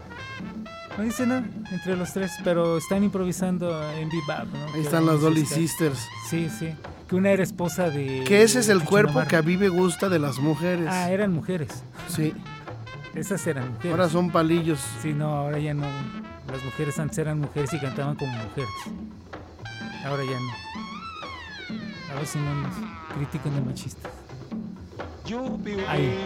No 0.98 1.04
dice 1.04 1.26
nada 1.28 1.44
entre 1.72 1.96
los 1.96 2.12
tres, 2.14 2.32
pero 2.44 2.78
están 2.78 3.04
improvisando 3.04 3.70
en 3.94 4.10
bebop. 4.10 4.54
¿no? 4.54 4.74
Ahí 4.74 4.82
están 4.82 5.06
las 5.06 5.22
Dolly 5.22 5.46
Sisters. 5.46 6.08
Sí, 6.30 6.50
sí. 6.50 6.70
Que 7.12 7.18
una 7.18 7.32
era 7.32 7.44
esposa 7.44 7.90
de. 7.90 8.24
Que 8.26 8.42
ese 8.42 8.60
es 8.60 8.70
el 8.70 8.86
cuerpo 8.86 9.22
que 9.28 9.36
a 9.36 9.42
mí 9.42 9.58
me 9.58 9.68
gusta 9.68 10.08
de 10.08 10.18
las 10.18 10.40
mujeres. 10.40 10.88
Ah, 10.90 11.12
eran 11.12 11.34
mujeres. 11.34 11.84
Sí, 12.08 12.34
Esas 13.14 13.46
eran 13.48 13.74
mujeres. 13.74 13.92
ahora 13.92 14.08
son 14.08 14.30
palillos. 14.32 14.80
Sí, 15.02 15.12
no, 15.14 15.26
ahora 15.26 15.60
ya 15.60 15.74
no. 15.74 15.84
Las 16.50 16.64
mujeres 16.64 16.98
antes 17.00 17.18
eran 17.18 17.42
mujeres 17.42 17.74
y 17.74 17.80
cantaban 17.80 18.16
como 18.16 18.32
mujeres. 18.32 18.70
Ahora 20.06 20.24
ya 20.24 20.40
no. 20.40 22.14
A 22.14 22.16
ver 22.16 22.26
si 22.26 22.40
no 22.40 22.56
nos 22.56 22.74
critican 23.18 23.56
de 23.56 23.62
machistas. 23.62 24.12
Ahí. 25.90 26.18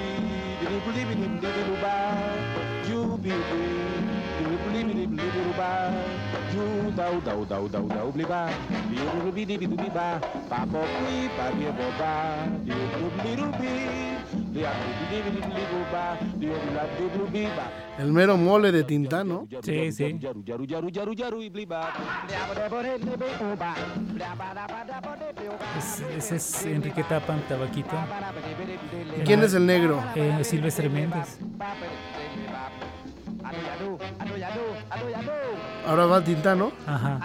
El 17.99 18.11
mero 18.13 18.37
mole 18.37 18.71
de 18.71 18.83
Tintán, 18.83 19.27
¿no? 19.27 19.47
Sí, 19.63 19.91
sí. 19.91 20.03
Es- 25.77 26.01
ese 26.17 26.35
es 26.37 26.65
Enrique 26.65 27.03
Tapan, 27.03 27.41
Tabaquito. 27.47 27.95
¿Y 29.19 29.21
quién 29.23 29.43
es 29.43 29.53
el 29.53 29.65
negro? 29.65 30.01
Eh, 30.15 30.43
Silvestre 30.43 30.89
Méndez. 30.89 31.37
Ahora 35.87 36.05
va 36.05 36.23
Tintán, 36.23 36.59
¿no? 36.59 36.71
Ajá. 36.85 37.19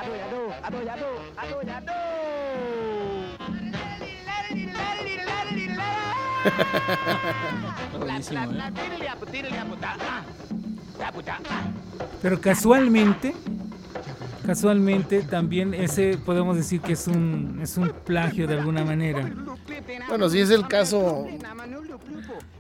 Pero 12.23 12.41
casualmente, 12.41 13.35
casualmente 14.47 15.23
también 15.23 15.75
ese 15.75 16.19
podemos 16.19 16.57
decir 16.57 16.81
que 16.81 16.93
es 16.95 17.07
un, 17.07 17.61
es 17.63 17.77
un 17.77 17.91
plagio 18.05 18.47
de 18.47 18.59
alguna 18.59 18.85
manera. 18.85 19.31
Bueno, 20.09 20.29
si 20.29 20.41
es 20.41 20.51
el 20.51 20.67
caso, 20.67 21.27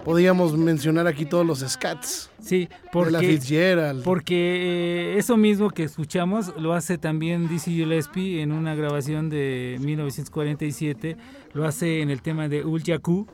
podríamos 0.04 0.56
mencionar 0.56 1.06
aquí 1.06 1.24
todos 1.26 1.46
los 1.46 1.60
scats 1.60 2.30
Sí, 2.40 2.60
de 2.60 2.68
la 2.70 2.90
porque, 2.92 3.18
Fitzgerald. 3.28 4.02
porque 4.02 5.14
eh, 5.14 5.18
eso 5.18 5.36
mismo 5.36 5.70
que 5.70 5.84
escuchamos 5.84 6.54
lo 6.58 6.72
hace 6.72 6.96
también 6.98 7.48
Dizzy 7.48 7.72
Gillespie 7.72 8.40
en 8.42 8.52
una 8.52 8.74
grabación 8.74 9.28
de 9.28 9.78
1947, 9.80 11.16
lo 11.52 11.66
hace 11.66 12.00
en 12.00 12.10
el 12.10 12.22
tema 12.22 12.48
de 12.48 12.64
Ul 12.64 12.82
Yaku, 12.82 13.26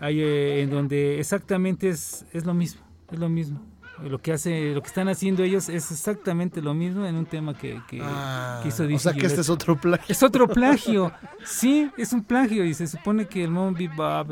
ahí, 0.00 0.20
eh, 0.20 0.62
en 0.62 0.70
donde 0.70 1.18
exactamente 1.18 1.88
es, 1.88 2.24
es 2.32 2.44
lo 2.44 2.54
mismo, 2.54 2.82
es 3.12 3.18
lo 3.18 3.28
mismo. 3.28 3.60
Lo 4.04 4.18
que 4.18 4.32
hace, 4.32 4.72
lo 4.74 4.80
que 4.82 4.88
están 4.88 5.08
haciendo 5.08 5.42
ellos 5.42 5.68
es 5.68 5.90
exactamente 5.90 6.62
lo 6.62 6.74
mismo 6.74 7.04
en 7.04 7.16
un 7.16 7.26
tema 7.26 7.54
que, 7.54 7.80
que, 7.88 8.00
Ah, 8.02 8.60
que 8.62 8.68
hizo 8.68 8.84
o 8.84 8.86
Dizzy 8.86 9.02
sea 9.02 9.12
que 9.12 9.26
este 9.26 9.40
es 9.40 9.48
otro 9.48 9.76
plagio. 9.80 10.06
Es 10.08 10.22
otro 10.22 10.48
plagio. 10.48 11.12
Sí, 11.44 11.90
es 11.96 12.12
un 12.12 12.22
plagio. 12.24 12.64
Y 12.64 12.74
se 12.74 12.86
supone 12.86 13.26
que 13.26 13.44
el 13.44 13.50
Mon 13.50 13.74
Bebop, 13.74 14.30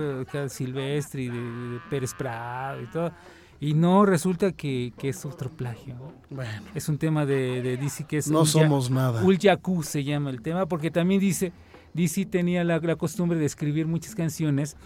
Silvestre 0.48 1.22
y 1.22 1.28
de, 1.28 1.40
de 1.40 1.80
Pérez 1.88 2.14
Prado 2.14 2.82
y 2.82 2.86
todo. 2.86 3.12
Y 3.58 3.74
no, 3.74 4.04
resulta 4.04 4.52
que, 4.52 4.92
que 4.98 5.08
es 5.08 5.24
otro 5.24 5.50
plagio. 5.50 5.96
Bueno, 6.28 6.62
Es 6.74 6.88
un 6.88 6.98
tema 6.98 7.24
de, 7.24 7.62
de 7.62 7.76
DC 7.76 8.04
que 8.04 8.18
es. 8.18 8.28
no 8.28 8.44
somos 8.44 8.90
nada. 8.90 9.24
Ul 9.24 9.38
Yaku 9.38 9.82
se 9.82 10.04
llama 10.04 10.30
el 10.30 10.42
tema, 10.42 10.66
porque 10.66 10.90
también 10.90 11.20
dice. 11.20 11.52
DC 11.94 12.26
tenía 12.26 12.62
la, 12.62 12.78
la 12.78 12.96
costumbre 12.96 13.38
de 13.38 13.46
escribir 13.46 13.86
muchas 13.86 14.14
canciones 14.14 14.76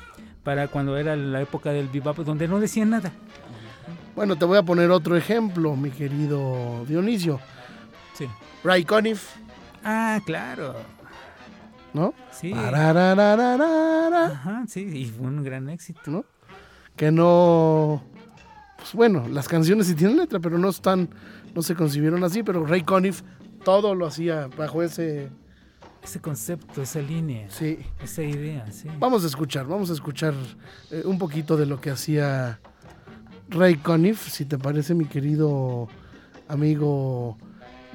para 0.44 0.68
cuando 0.68 0.96
era 0.96 1.16
la 1.16 1.40
época 1.42 1.72
del 1.72 1.88
bebop, 1.88 2.18
donde 2.18 2.46
no 2.46 2.60
decían 2.60 2.90
nada. 2.90 3.12
Bueno, 4.14 4.36
te 4.36 4.44
voy 4.44 4.58
a 4.58 4.62
poner 4.62 4.90
otro 4.90 5.16
ejemplo, 5.16 5.76
mi 5.76 5.90
querido 5.90 6.84
Dionisio. 6.86 7.40
Sí. 8.14 8.26
Ray 8.64 8.84
Conniff, 8.84 9.28
Ah, 9.84 10.20
claro. 10.26 10.74
¿no? 11.94 12.12
Sí. 12.30 12.52
Ajá, 14.26 14.64
sí, 14.68 14.80
y 14.82 15.06
fue 15.06 15.26
un 15.26 15.42
gran 15.42 15.68
éxito. 15.68 16.10
¿no? 16.10 16.24
que 16.96 17.10
no, 17.10 18.02
pues 18.76 18.92
bueno, 18.92 19.26
las 19.28 19.48
canciones 19.48 19.86
sí 19.86 19.94
tienen 19.94 20.18
letra, 20.18 20.38
pero 20.38 20.58
no 20.58 20.68
están, 20.68 21.08
no 21.54 21.62
se 21.62 21.74
concibieron 21.74 22.22
así, 22.24 22.42
pero 22.42 22.66
Ray 22.66 22.82
Conniff 22.82 23.22
todo 23.64 23.94
lo 23.94 24.06
hacía 24.06 24.48
bajo 24.48 24.82
ese, 24.82 25.30
Ese 26.02 26.20
concepto, 26.20 26.82
esa 26.82 27.00
línea, 27.00 27.48
sí. 27.48 27.78
esa 28.02 28.22
idea, 28.22 28.70
sí. 28.70 28.88
Vamos 28.98 29.24
a 29.24 29.28
escuchar, 29.28 29.66
vamos 29.66 29.88
a 29.88 29.94
escuchar 29.94 30.34
eh, 30.90 31.02
un 31.06 31.16
poquito 31.18 31.56
de 31.56 31.64
lo 31.64 31.80
que 31.80 31.90
hacía 31.90 32.60
Ray 33.50 33.76
Conniff, 33.76 34.28
si 34.28 34.44
te 34.44 34.58
parece, 34.58 34.94
mi 34.94 35.06
querido 35.06 35.88
amigo 36.48 37.36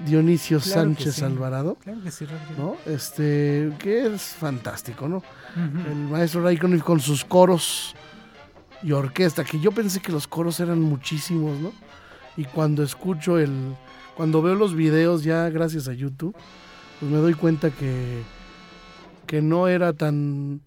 Dionisio 0.06 0.60
Claro 0.60 0.82
Sánchez 0.82 1.15
sí. 1.15 1.24
Alvarado, 1.24 1.76
Claro 1.76 2.02
que 2.04 2.12
sí. 2.12 2.26
¿no? 2.58 2.76
Este, 2.86 3.72
que 3.80 4.08
es 4.08 4.22
fantástico, 4.22 5.08
¿no? 5.08 5.24
El 5.56 5.96
maestro 5.96 6.44
Ray 6.44 6.58
Conniff 6.58 6.84
con 6.84 7.00
sus 7.00 7.24
coros 7.24 7.96
y 8.84 8.91
orquesta, 8.91 9.44
que 9.44 9.60
yo 9.60 9.72
pensé 9.72 10.02
que 10.02 10.12
los 10.12 10.28
coros 10.28 10.60
eran 10.60 10.82
muchísimos, 10.82 11.60
¿no? 11.60 11.72
Y 12.38 12.44
cuando 12.44 12.84
escucho 12.84 13.39
el, 13.39 13.76
cuando 14.15 14.41
veo 14.41 14.56
los 14.56 14.76
videos 14.76 15.24
ya 15.24 15.50
gracias 15.50 15.88
a 15.88 15.94
YouTube, 15.94 16.36
pues 17.00 17.12
me 17.12 17.18
doy 17.18 17.34
cuenta 17.34 17.70
que, 17.70 18.22
que 19.26 19.41
no 19.41 19.70
era 19.70 19.94
tan, 19.94 20.62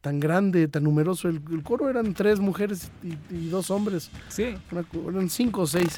tan 0.00 0.18
grande, 0.20 0.66
tan 0.68 0.84
numeroso. 0.84 1.28
El, 1.28 1.40
el 1.52 1.62
coro 1.62 1.88
eran 1.90 2.14
tres 2.14 2.40
mujeres 2.40 2.90
y, 3.02 3.34
y 3.34 3.48
dos 3.48 3.70
hombres, 3.70 4.10
Sí. 4.28 4.54
Una 4.70 4.84
eran 5.10 5.30
cinco 5.30 5.62
o 5.62 5.66
seis, 5.66 5.96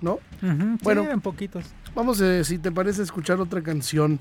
¿no? 0.00 0.14
Ujú, 0.14 0.20
sí, 0.78 0.78
Bueno. 0.82 1.02
eran 1.04 1.20
poquitos. 1.20 1.64
Vamos, 1.94 2.20
eh, 2.20 2.44
si 2.44 2.58
te 2.58 2.70
parece, 2.70 3.00
a 3.00 3.04
escuchar 3.04 3.40
otra 3.40 3.62
canción 3.62 4.20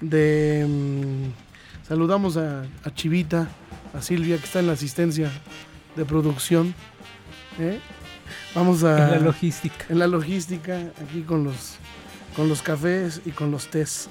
de... 0.00 0.66
mm, 0.68 1.86
saludamos 1.86 2.36
a, 2.36 2.62
a 2.84 2.94
Chivita, 2.94 3.48
a 3.94 4.00
Silvia, 4.02 4.38
que 4.38 4.44
está 4.44 4.60
en 4.60 4.66
la 4.68 4.72
asistencia 4.72 5.30
de 5.96 6.04
producción. 6.04 6.74
¿eh? 7.58 7.78
Vamos 8.54 8.82
a... 8.84 9.04
En 9.06 9.10
la 9.10 9.18
logística. 9.26 9.84
en 9.88 9.98
la 9.98 10.06
logística, 10.06 10.78
aquí 11.02 11.22
con 11.22 11.44
los, 11.44 11.76
con 12.36 12.48
los 12.48 12.62
cafés 12.62 13.20
y 13.26 13.30
con 13.30 13.50
los 13.50 13.68
tés. 13.68 14.08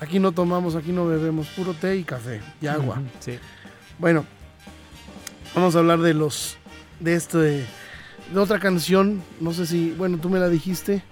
Aquí 0.00 0.18
no 0.20 0.32
tomamos, 0.32 0.76
aquí 0.76 0.92
no 0.92 1.06
bebemos, 1.06 1.48
puro 1.48 1.74
té 1.74 1.96
y 1.96 2.04
café 2.04 2.40
y 2.60 2.66
agua. 2.68 3.02
Sí. 3.20 3.38
Bueno, 3.98 4.24
vamos 5.54 5.74
a 5.74 5.80
hablar 5.80 5.98
de 6.00 6.14
los... 6.14 6.56
de 7.00 7.14
este... 7.14 7.38
de 7.38 7.66
otra 8.38 8.60
canción, 8.60 9.22
no 9.40 9.52
sé 9.52 9.66
si... 9.66 9.90
bueno, 9.92 10.18
tú 10.18 10.28
me 10.30 10.38
la 10.38 10.48
dijiste. 10.48 11.02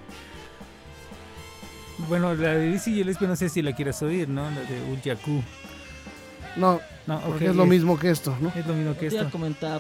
Bueno, 2.09 2.35
la 2.35 2.51
de 2.55 2.73
Dizzy 2.73 2.93
Gillespie 2.95 3.27
no 3.27 3.37
sé 3.37 3.49
si 3.49 3.63
la 3.63 3.75
quieres 3.75 4.01
oír, 4.03 4.29
¿no? 4.29 4.43
La 4.51 4.61
de 4.61 4.83
Ulyaku. 4.93 5.43
No, 6.57 6.81
No, 7.07 7.21
porque 7.21 7.47
es 7.47 7.57
lo 7.57 7.67
mismo 7.67 7.99
que 7.99 8.11
esto, 8.11 8.37
¿no? 8.41 8.53
Es 8.55 8.67
lo 8.67 8.75
mismo 8.75 8.97
que 8.97 9.07
esto. 9.09 9.29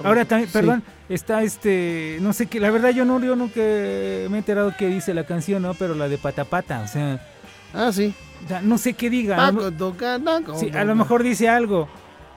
Ahora 0.05 0.25
también, 0.25 0.49
Sí. 0.49 0.53
perdón, 0.53 0.83
está 1.09 1.43
este, 1.43 2.19
no 2.21 2.33
sé 2.33 2.47
qué, 2.47 2.59
la 2.61 2.71
verdad 2.71 2.91
yo 2.91 3.05
no, 3.05 3.21
yo 3.23 3.37
nunca 3.37 3.61
me 3.61 3.65
he 4.35 4.37
enterado 4.39 4.75
qué 4.79 4.89
dice 4.89 5.15
la 5.15 5.25
canción, 5.25 5.63
¿no? 5.63 5.75
Pero 5.75 5.95
la 5.95 6.09
de 6.09 6.19
Patapata, 6.19 6.81
o 6.81 6.89
sea, 6.89 7.21
Ah, 7.75 7.91
sí. 7.93 8.15
No 8.63 8.79
sé 8.79 8.95
qué 8.95 9.11
diga. 9.11 9.51
¿no? 9.51 9.59
Paco 9.59 9.73
toca, 9.73 10.19
no, 10.19 10.59
Sí, 10.59 10.71
a 10.71 10.85
lo 10.85 10.95
mejor 10.95 11.23
dice 11.23 11.49
algo, 11.49 11.89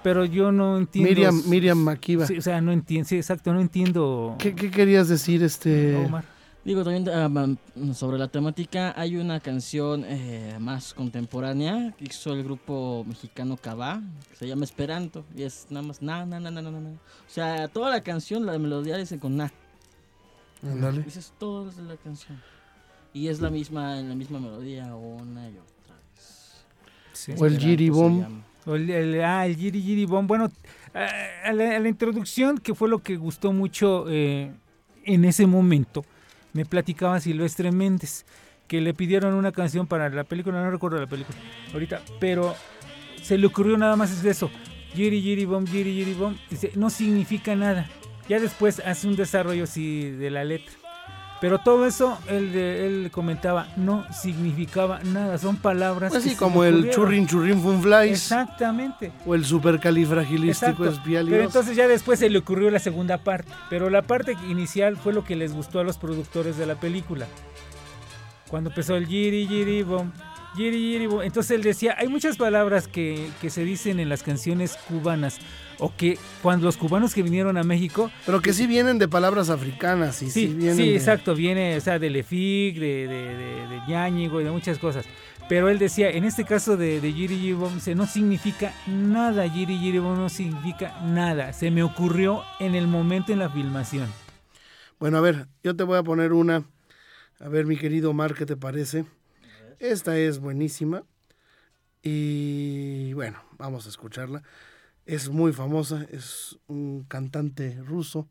pero 0.04 0.26
yo 0.26 0.52
no 0.52 0.78
entiendo. 0.78 1.10
Miriam, 1.10 1.44
Miriam 1.48 1.78
Makiba. 1.78 2.26
Sí, 2.26 2.38
o 2.38 2.42
sea, 2.42 2.62
no 2.62 2.72
entiendo, 2.72 3.08
sí, 3.08 3.16
exacto, 3.18 3.54
no 3.54 3.62
entiendo. 3.62 4.36
¿Qué, 4.40 4.56
qué 4.56 4.72
querías 4.72 5.08
decir, 5.08 5.44
este? 5.44 5.96
Omar. 5.96 6.26
Digo, 6.66 6.84
también 6.84 7.08
ah, 7.10 7.94
sobre 7.94 8.18
la 8.18 8.28
temática, 8.28 8.94
hay 8.98 9.16
una 9.16 9.40
canción 9.40 10.04
eh, 10.06 10.58
más 10.60 10.94
contemporánea 10.94 11.96
que 11.98 12.04
hizo 12.04 12.34
el 12.34 12.44
grupo 12.44 13.06
mexicano 13.08 13.56
Cabá, 13.56 14.02
que 14.30 14.36
se 14.36 14.48
llama 14.48 14.66
Esperanto, 14.66 15.24
y 15.36 15.44
es 15.44 15.68
nada 15.70 15.88
más 15.88 16.02
na, 16.02 16.26
na, 16.26 16.40
na, 16.40 16.52
na, 16.52 16.62
na. 16.62 16.70
O 16.70 17.30
sea, 17.30 17.70
toda 17.70 17.90
la 17.90 18.04
canción, 18.04 18.46
la 18.46 18.60
melodía 18.60 18.98
dice 18.98 19.20
con 19.20 19.38
na. 19.38 19.52
Ándale. 20.62 21.06
Esa 21.08 21.20
es 21.20 21.34
toda 21.40 21.72
la 21.82 21.96
canción. 21.96 22.40
Y 23.14 23.30
es 23.30 23.40
la 23.40 23.50
misma, 23.50 23.96
la 23.96 24.16
misma 24.16 24.40
melodía 24.40 24.94
una 24.96 25.50
y 25.50 25.58
otra. 25.58 25.79
Sí. 27.20 27.32
O 27.38 27.46
el 27.46 27.54
Esperanto 27.54 27.66
Giri 27.66 27.86
se 27.86 27.92
Bom. 27.92 28.22
llama. 28.22 28.46
O 28.66 28.76
el, 28.76 28.90
el- 28.90 29.22
ah, 29.24 29.46
el 29.46 29.56
Giri. 29.56 30.06
Bueno, 30.06 30.50
a, 30.94 31.48
a 31.50 31.54
la, 31.54 31.76
a 31.76 31.80
la 31.80 31.88
introducción, 31.90 32.58
que 32.58 32.74
fue 32.76 32.88
lo 32.90 33.00
que 33.00 33.16
gustó 33.18 33.52
mucho 33.52 34.06
eh, 34.10 34.52
en 35.06 35.26
ese 35.26 35.46
momento, 35.48 36.06
me 36.54 36.66
platicaba 36.66 37.20
Silvestre 37.20 37.72
Méndez, 37.72 38.26
que 38.68 38.82
le 38.82 38.94
pidieron 38.94 39.34
una 39.34 39.52
canción 39.52 39.88
para 39.88 40.10
la 40.10 40.24
película, 40.24 40.62
no 40.64 40.70
recuerdo 40.72 41.00
la 41.00 41.08
película 41.08 41.38
ahorita, 41.74 42.02
pero 42.20 42.56
se 43.22 43.38
le 43.38 43.48
ocurrió 43.48 43.78
nada 43.78 43.96
más 43.96 44.12
es 44.12 44.24
eso. 44.26 44.50
Giri 44.94 45.22
Giri 45.22 45.46
Bom, 45.46 45.66
Giri 45.68 45.94
Giri 45.94 46.14
Bom. 46.14 46.36
Dice, 46.50 46.72
no 46.76 46.90
significa 46.90 47.56
nada. 47.56 47.88
Ya 48.28 48.40
después 48.40 48.80
hace 48.86 49.08
un 49.08 49.16
desarrollo 49.16 49.64
así 49.64 50.10
de 50.12 50.30
la 50.32 50.44
letra. 50.44 50.74
Pero 51.42 51.60
todo 51.60 51.86
eso, 51.86 52.18
él, 52.28 52.54
él 52.56 53.10
comentaba, 53.12 53.68
no 53.78 54.06
significaba 54.12 55.00
nada. 55.04 55.38
Son 55.38 55.56
palabras 55.56 56.14
Así 56.14 56.36
como 56.36 56.66
el 56.66 56.90
churrin 56.90 57.28
churrin 57.28 57.62
fun 57.62 57.82
flies 57.82 58.12
Exactamente. 58.12 59.14
o 59.26 59.36
el 59.36 59.46
supercalifragilístico 59.46 60.86
Exacto. 60.86 61.02
Pero 61.06 61.44
entonces 61.44 61.78
ya 61.78 61.88
después 61.88 62.20
se 62.20 62.30
le 62.30 62.40
ocurrió 62.40 62.70
la 62.70 62.80
segunda 62.80 63.20
parte. 63.20 63.52
Pero 63.70 63.90
la 63.90 64.02
parte 64.02 64.36
inicial 64.50 64.98
fue 64.98 65.14
lo 65.14 65.24
que 65.24 65.36
les 65.36 65.54
gustó 65.54 65.80
a 65.80 65.84
los 65.84 65.98
productores 65.98 66.58
de 66.58 66.66
la 66.66 66.76
película. 66.76 67.26
Cuando 68.50 68.70
empezó 68.70 68.96
el 68.96 69.08
giri 69.08 69.48
giri 69.48 69.84
bom, 69.84 70.12
giri 70.56 71.08
bom. 71.08 71.22
Entonces 71.22 71.52
él 71.52 71.64
decía, 71.64 71.96
hay 71.98 72.08
muchas 72.08 72.38
palabras 72.38 72.88
que, 72.88 73.30
que 73.42 73.50
se 73.50 73.64
dicen 73.64 74.00
en 74.00 74.10
las 74.10 74.24
canciones 74.24 74.78
cubanas. 74.88 75.40
O 75.82 75.96
que 75.96 76.18
cuando 76.42 76.66
los 76.66 76.76
cubanos 76.76 77.14
que 77.14 77.24
vinieron 77.24 77.56
a 77.58 77.64
México 77.64 78.12
Pero 78.26 78.42
que 78.42 78.52
sí 78.52 78.68
vienen 78.68 79.00
de 79.00 79.08
palabras 79.08 79.50
africanas 79.50 80.22
y 80.22 80.30
sí, 80.30 80.48
Sí, 80.60 80.72
sí, 80.74 80.90
de- 80.90 80.96
exacto, 80.98 81.36
viene, 81.36 81.78
o 81.78 81.80
sea, 81.80 82.00
del 82.00 82.18
EFIC, 82.18 82.78
de, 82.78 83.08
de, 83.08 83.36
de, 83.38 83.68
de 83.68 83.82
Ñáñigo 83.88 84.42
y 84.42 84.44
de 84.44 84.52
muchas 84.52 84.78
cosas. 84.78 85.06
Pero 85.48 85.70
él 85.70 85.80
decía, 85.80 86.10
en 86.12 86.26
este 86.26 86.44
caso 86.44 86.76
de, 86.76 87.00
de 87.00 87.14
Yiri 87.14 87.38
Yiri 87.40 87.54
Bom, 87.54 87.80
no 87.96 88.06
significa 88.08 88.74
nada, 88.88 89.46
Yiri 89.48 89.80
Yiri 89.80 90.00
Bom 90.00 90.18
no 90.18 90.28
significa 90.28 91.00
nada. 91.02 91.54
Se 91.54 91.72
me 91.72 91.82
ocurrió 91.82 92.44
en 92.60 92.76
el 92.76 92.86
momento 92.88 93.32
en 93.32 93.40
la 93.40 93.50
filmación. 93.50 94.08
Bueno, 95.00 95.18
a 95.18 95.22
ver, 95.22 95.48
yo 95.64 95.78
te 95.78 95.84
voy 95.86 95.98
a 95.98 96.04
poner 96.04 96.34
una. 96.34 96.66
A 97.40 97.48
ver, 97.48 97.66
mi 97.66 97.78
querido 97.78 98.10
Omar, 98.10 98.36
¿qué 98.36 98.46
te 98.46 98.58
parece? 98.58 99.06
Esta 99.80 100.18
es 100.18 100.40
buenísima. 100.40 101.06
Y 102.04 103.14
bueno, 103.14 103.42
vamos 103.58 103.86
a 103.86 103.90
escucharla. 103.90 104.44
Es 105.06 105.30
muy 105.30 105.54
famosa, 105.54 106.06
es 106.12 106.60
un 106.68 107.04
cantante 107.04 107.82
ruso. 107.82 108.28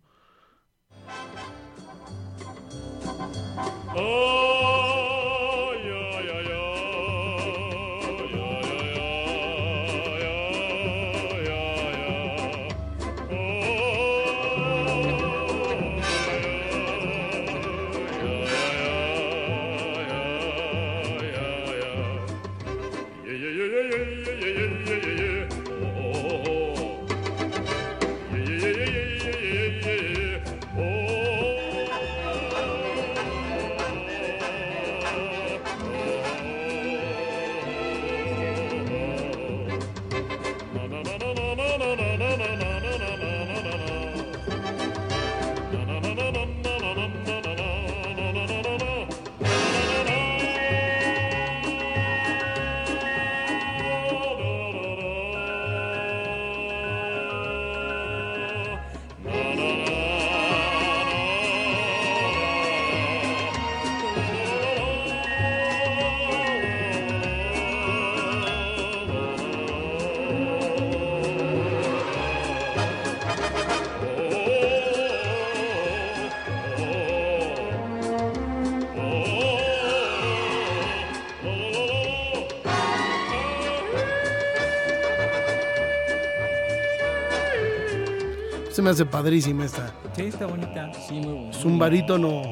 Se 88.79 88.83
me 88.83 88.91
hace 88.91 89.05
padrísima 89.05 89.65
esta. 89.65 89.93
Sí, 90.15 90.27
está 90.27 90.47
bonita. 90.47 90.93
Sí, 90.95 91.15
muy 91.15 91.33
bueno. 91.33 91.51
Es 91.51 91.65
un 91.65 91.81
barítono, 91.81 92.43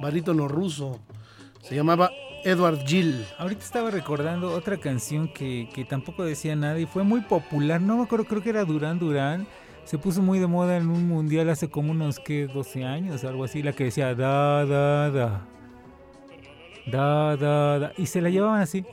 barítono 0.00 0.48
ruso. 0.48 0.98
Se 1.60 1.74
llamaba 1.74 2.10
Edward 2.44 2.78
Gill. 2.86 3.26
Ahorita 3.36 3.62
estaba 3.62 3.90
recordando 3.90 4.52
otra 4.52 4.78
canción 4.78 5.30
que, 5.30 5.68
que 5.74 5.84
tampoco 5.84 6.24
decía 6.24 6.56
nada 6.56 6.80
y 6.80 6.86
fue 6.86 7.02
muy 7.02 7.20
popular. 7.20 7.78
No 7.78 7.98
me 7.98 8.04
acuerdo, 8.04 8.24
creo 8.24 8.42
que 8.42 8.48
era 8.48 8.64
Durán 8.64 8.98
Durán. 8.98 9.46
Se 9.84 9.98
puso 9.98 10.22
muy 10.22 10.38
de 10.38 10.46
moda 10.46 10.78
en 10.78 10.88
un 10.88 11.06
mundial 11.06 11.50
hace 11.50 11.68
como 11.68 11.90
unos, 11.90 12.20
¿qué? 12.20 12.46
12 12.46 12.86
años, 12.86 13.22
algo 13.24 13.44
así. 13.44 13.62
La 13.62 13.74
que 13.74 13.84
decía 13.84 14.14
da, 14.14 14.64
da, 14.64 15.10
da. 15.10 15.46
Da, 16.86 17.36
da, 17.36 17.78
da. 17.78 17.92
Y 17.96 18.06
se 18.06 18.20
la 18.20 18.30
llevaban 18.30 18.60
así. 18.62 18.84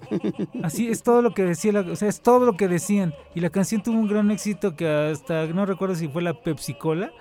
Así 0.63 0.89
es 0.89 1.03
todo 1.03 1.21
lo 1.21 1.33
que 1.33 1.43
decía. 1.43 1.71
la- 1.71 1.81
o 1.81 1.95
sea, 1.95 2.09
es 2.09 2.21
todo 2.21 2.45
lo 2.45 2.57
que 2.57 2.67
decían. 2.67 3.13
Y 3.33 3.39
la 3.39 3.49
canción 3.49 3.81
tuvo 3.81 3.97
un 3.99 4.07
gran 4.07 4.29
éxito 4.31 4.75
que 4.75 4.87
hasta, 4.87 5.45
no 5.47 5.65
recuerdo 5.65 5.95
si 5.95 6.07
fue 6.07 6.21
la 6.21 6.33
Pepsi 6.33 6.73
Cola, 6.73 7.11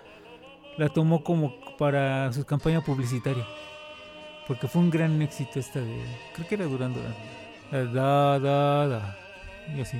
la 0.76 0.88
tomó 0.88 1.22
como 1.24 1.54
para 1.78 2.32
su 2.32 2.44
campaña 2.44 2.80
publicitaria. 2.82 3.46
Porque 4.48 4.68
fue 4.68 4.82
un 4.82 4.90
gran 4.90 5.20
éxito 5.22 5.58
esta 5.58 5.80
de. 5.80 6.02
Creo 6.34 6.48
que 6.48 6.54
era 6.56 6.64
Durán. 6.66 6.94
La 7.72 7.84
Da, 7.84 8.38
da, 8.38 8.86
da. 8.88 9.16
Y 9.76 9.80
así. 9.80 9.98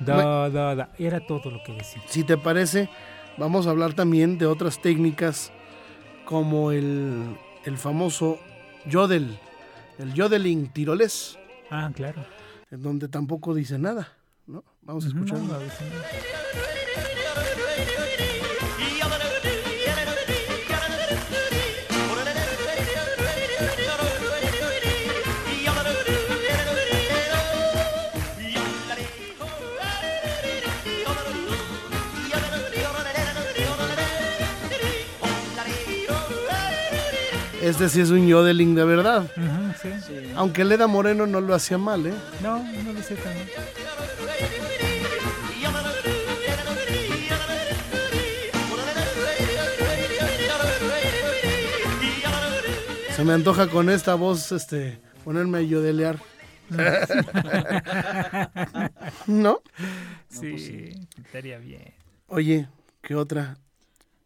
Da, 0.00 0.48
da, 0.48 0.74
da. 0.74 0.88
Era 0.98 1.20
todo 1.20 1.50
lo 1.50 1.62
que 1.62 1.72
decía. 1.72 2.02
Si 2.06 2.24
te 2.24 2.36
parece, 2.38 2.88
vamos 3.36 3.66
a 3.66 3.70
hablar 3.70 3.92
también 3.92 4.38
de 4.38 4.46
otras 4.46 4.80
técnicas 4.80 5.52
como 6.24 6.70
el, 6.72 7.36
el 7.64 7.76
famoso 7.76 8.38
yodel, 8.86 9.38
el 9.98 10.14
yodeling 10.14 10.68
tirolés, 10.72 11.38
Ah, 11.70 11.90
claro. 11.94 12.24
en 12.70 12.82
donde 12.82 13.08
tampoco 13.08 13.54
dice 13.54 13.78
nada. 13.78 14.08
¿no? 14.46 14.64
Vamos 14.82 15.04
a 15.04 15.08
escuchar. 15.08 15.38
no, 15.38 15.46
no. 15.48 15.60
Este 37.70 37.88
sí 37.88 38.00
es 38.00 38.10
un 38.10 38.26
yodeling 38.26 38.74
de 38.74 38.84
verdad. 38.84 39.30
Ujú, 39.36 39.72
sí. 39.80 39.90
Sí. 40.04 40.32
Aunque 40.34 40.64
Leda 40.64 40.88
Moreno 40.88 41.24
no 41.24 41.40
lo 41.40 41.54
hacía 41.54 41.78
mal, 41.78 42.04
¿eh? 42.04 42.12
No, 42.42 42.58
no 42.58 42.92
lo 42.92 43.00
sé 43.00 43.14
también. 43.14 43.46
Se 53.14 53.24
me 53.24 53.34
antoja 53.34 53.68
con 53.68 53.88
esta 53.88 54.16
voz, 54.16 54.50
este, 54.50 55.00
ponerme 55.24 55.58
a 55.58 55.62
yodelear. 55.62 56.18
¿No? 59.28 59.60
Sí, 60.28 61.06
estaría 61.24 61.58
bien. 61.58 61.94
Oye, 62.26 62.68
¿qué 63.00 63.14
otra? 63.14 63.58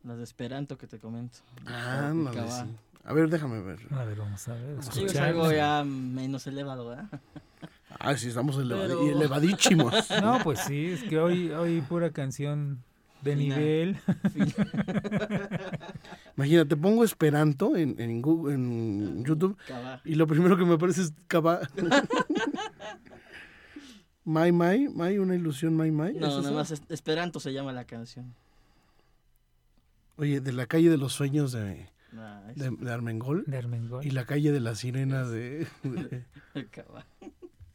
Las 0.02 0.16
de 0.16 0.24
Esperanto 0.24 0.78
que 0.78 0.86
te 0.86 0.98
comento. 0.98 1.40
Ah, 1.66 2.10
no 2.14 2.32
sí. 2.32 2.64
A 3.04 3.12
ver, 3.12 3.28
déjame 3.28 3.60
ver. 3.60 3.78
A 3.90 4.04
ver, 4.04 4.18
vamos 4.18 4.46
a 4.48 4.54
ver. 4.54 4.82
Sí, 4.82 4.88
es 4.90 4.96
escuchar. 4.96 5.24
algo 5.28 5.52
ya 5.52 5.84
menos 5.84 6.46
elevado, 6.46 6.88
¿verdad? 6.88 7.20
Ah, 7.98 8.16
sí, 8.16 8.28
estamos 8.28 8.56
eleva- 8.58 8.82
Pero- 8.82 9.06
elevadísimos. 9.08 9.94
No, 10.22 10.38
pues 10.42 10.60
sí, 10.60 10.86
es 10.86 11.02
que 11.04 11.18
hoy, 11.18 11.50
hoy 11.50 11.80
pura 11.82 12.10
canción 12.10 12.82
de 13.22 13.36
Fina. 13.36 13.56
nivel. 13.56 13.96
Imagínate, 16.36 16.76
pongo 16.76 17.04
Esperanto 17.04 17.76
en, 17.76 18.00
en, 18.00 18.22
Google- 18.22 18.54
en 18.54 19.24
YouTube 19.24 19.56
Cava. 19.66 20.00
y 20.04 20.14
lo 20.14 20.26
primero 20.26 20.56
que 20.56 20.64
me 20.64 20.74
aparece 20.74 21.02
es 21.02 21.12
Cava. 21.28 21.60
Mai 24.24 24.52
Mai, 24.52 24.88
Mai, 24.88 25.18
una 25.18 25.34
ilusión 25.34 25.76
Mai 25.76 25.90
Mai. 25.90 26.14
¿es 26.14 26.20
No, 26.20 26.28
eso? 26.28 26.42
nada 26.42 26.54
más 26.54 26.70
es- 26.70 26.82
Esperanto 26.88 27.40
se 27.40 27.52
llama 27.52 27.72
la 27.72 27.84
canción. 27.84 28.34
Oye, 30.16 30.40
de 30.40 30.52
la 30.52 30.66
calle 30.66 30.88
de 30.90 30.96
los 30.96 31.12
sueños 31.12 31.52
de, 31.52 31.88
De, 32.54 32.70
de 32.70 32.92
Armengol 32.92 33.42
De 33.46 33.58
Armengol. 33.58 34.04
y 34.06 34.10
la 34.10 34.24
calle 34.24 34.52
de 34.52 34.60
la 34.60 34.74
sirena 34.76 35.24
de, 35.24 35.66
de- 35.82 36.24
Cava. 36.70 37.04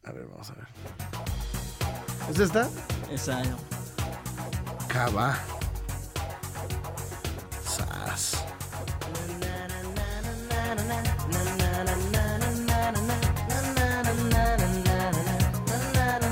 A 0.04 0.12
ver, 0.12 0.26
vamos 0.26 0.50
a 0.50 0.54
ver. 0.54 0.64
¿Es 2.30 2.38
esta? 2.38 2.68
Esa, 3.10 3.42
no. 3.44 3.56
Cava. 4.88 5.38
Sas. 7.64 8.42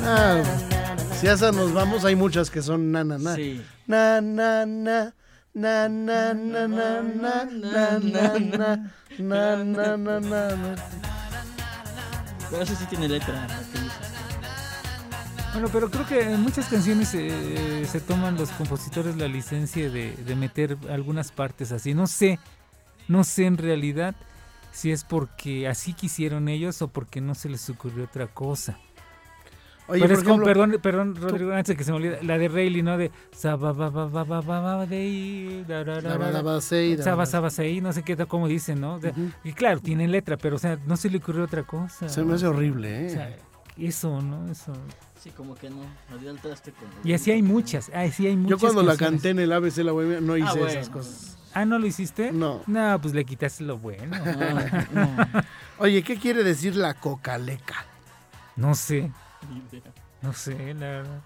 Ah, 0.05 0.42
si 1.21 1.27
a 1.27 1.33
esa 1.35 1.53
nos 1.53 1.73
vamos, 1.73 2.05
hay 2.05 2.16
muchas 2.16 2.51
que 2.51 2.62
son 2.62 2.92
na 2.92 3.05
na 3.05 3.18
na. 3.18 3.35
Sí. 3.35 3.62
Na 3.87 4.21
na 4.21 4.64
na. 4.66 5.14
Na 5.59 5.88
na 5.88 6.35
na 6.35 6.68
na 6.68 7.03
na 7.03 7.44
na 7.44 7.99
na 7.99 7.99
na 7.99 8.77
na 9.18 9.57
na 9.66 9.97
na 9.97 10.21
na 10.21 10.55
na. 10.55 10.77
Pero 12.49 12.62
eso 12.62 12.77
sí 12.77 12.87
tiene 12.87 13.09
letra. 13.09 13.49
Bueno, 15.53 15.68
pero 15.73 15.90
creo 15.90 16.07
que 16.07 16.21
en 16.21 16.40
muchas 16.40 16.68
canciones 16.68 17.12
eh, 17.14 17.85
se 17.90 18.01
toman 18.01 18.37
los 18.37 18.51
compositores 18.51 19.16
la 19.16 19.27
licencia 19.27 19.90
de, 19.90 20.12
de 20.12 20.37
meter 20.37 20.79
algunas 20.90 21.33
partes 21.33 21.73
así. 21.73 21.92
No 21.92 22.07
sé, 22.07 22.38
no 23.09 23.25
sé 23.25 23.47
en 23.47 23.59
realidad 23.59 24.14
si 24.71 24.92
es 24.92 25.03
porque 25.03 25.66
así 25.66 25.92
quisieron 25.92 26.49
ellos 26.49 26.83
o 26.83 26.88
porque 26.88 27.21
no 27.21 27.35
se 27.35 27.49
les 27.49 27.68
ocurrió 27.68 28.05
otra 28.05 28.29
cosa. 28.29 28.79
Oye, 29.88 30.03
pero 30.03 30.14
es 30.14 30.20
como, 30.22 30.42
ejemplo, 30.42 30.46
perdón, 30.46 30.81
perdón, 30.83 31.16
Rodrigo, 31.16 31.51
antes 31.53 31.68
de 31.68 31.77
que 31.77 31.85
se 31.85 31.90
me 31.92 31.96
olvide, 31.96 32.22
la 32.22 32.37
de 32.37 32.48
Rayleigh, 32.48 32.83
¿no? 32.83 32.98
De 32.98 33.11
Saba, 33.33 33.72
ba, 33.72 33.88
ba, 33.88 34.07
ba, 34.07 34.24
ba, 34.24 34.40
ba, 34.42 34.61
ba, 34.61 34.87
de, 34.87 35.64
da, 35.66 35.83
da, 35.83 35.94
da, 35.94 36.01
la 36.03 36.09
da, 36.11 36.18
da. 36.18 36.24
balabacei, 36.27 36.98
Saba, 36.98 37.22
la- 37.22 37.27
saba, 37.27 37.51
sei, 37.51 37.81
no 37.81 37.92
sé 37.92 38.03
qué, 38.03 38.14
como 38.27 38.48
dicen, 38.48 38.81
¿no? 38.81 38.94
O 38.96 39.01
sea, 39.01 39.12
Ujú. 39.12 39.31
Y 39.44 39.53
claro, 39.53 39.81
tiene 39.81 40.07
letra, 40.07 40.37
pero 40.37 40.57
o 40.57 40.59
sea, 40.59 40.79
no 40.87 40.96
se 40.96 41.09
le 41.09 41.18
ocurrió 41.18 41.44
otra 41.44 41.62
cosa. 41.62 42.09
Se 42.09 42.22
me 42.22 42.35
hace 42.35 42.46
horrible, 42.46 43.07
O 43.07 43.11
sea, 43.11 43.31
¿eh? 43.31 43.37
eso, 43.79 44.20
¿no? 44.20 44.51
Eso. 44.51 44.72
Sí, 45.18 45.31
como 45.31 45.55
que 45.55 45.70
no. 45.70 45.77
Lo 46.11 46.18
dio 46.18 46.31
al 46.31 46.38
traste 46.38 46.70
con. 46.72 46.87
Y 47.03 47.12
así 47.14 47.31
hay 47.31 47.42
muchas, 47.42 47.90
así 47.94 48.27
hay 48.27 48.37
muchas 48.37 48.51
Yo 48.51 48.59
cuando 48.66 48.83
la 48.83 48.96
canté 48.96 49.31
en 49.31 49.38
el 49.40 49.51
ABC 49.53 49.79
La 49.79 49.92
Bohemia 49.92 50.20
no 50.20 50.37
hice 50.37 50.46
Ah, 50.48 50.53
bueno. 50.53 50.68
esas 50.68 50.90
cosas. 50.90 51.38
Ah, 51.55 51.64
¿no 51.64 51.79
lo 51.79 51.87
hiciste? 51.87 52.31
No. 52.31 52.61
No, 52.66 53.01
pues 53.01 53.14
le 53.14 53.24
quitaste 53.24 53.64
lo 53.64 53.79
bueno. 53.79 54.16
No, 54.92 55.07
no. 55.07 55.16
Oye, 55.79 56.03
¿qué 56.03 56.16
quiere 56.18 56.44
decir 56.44 56.77
la 56.77 56.92
cocaleca? 56.94 57.87
No 58.55 58.74
sé. 58.74 59.11
No 60.22 60.33
sé, 60.33 60.74
la 60.74 60.87
verdad. 60.87 61.20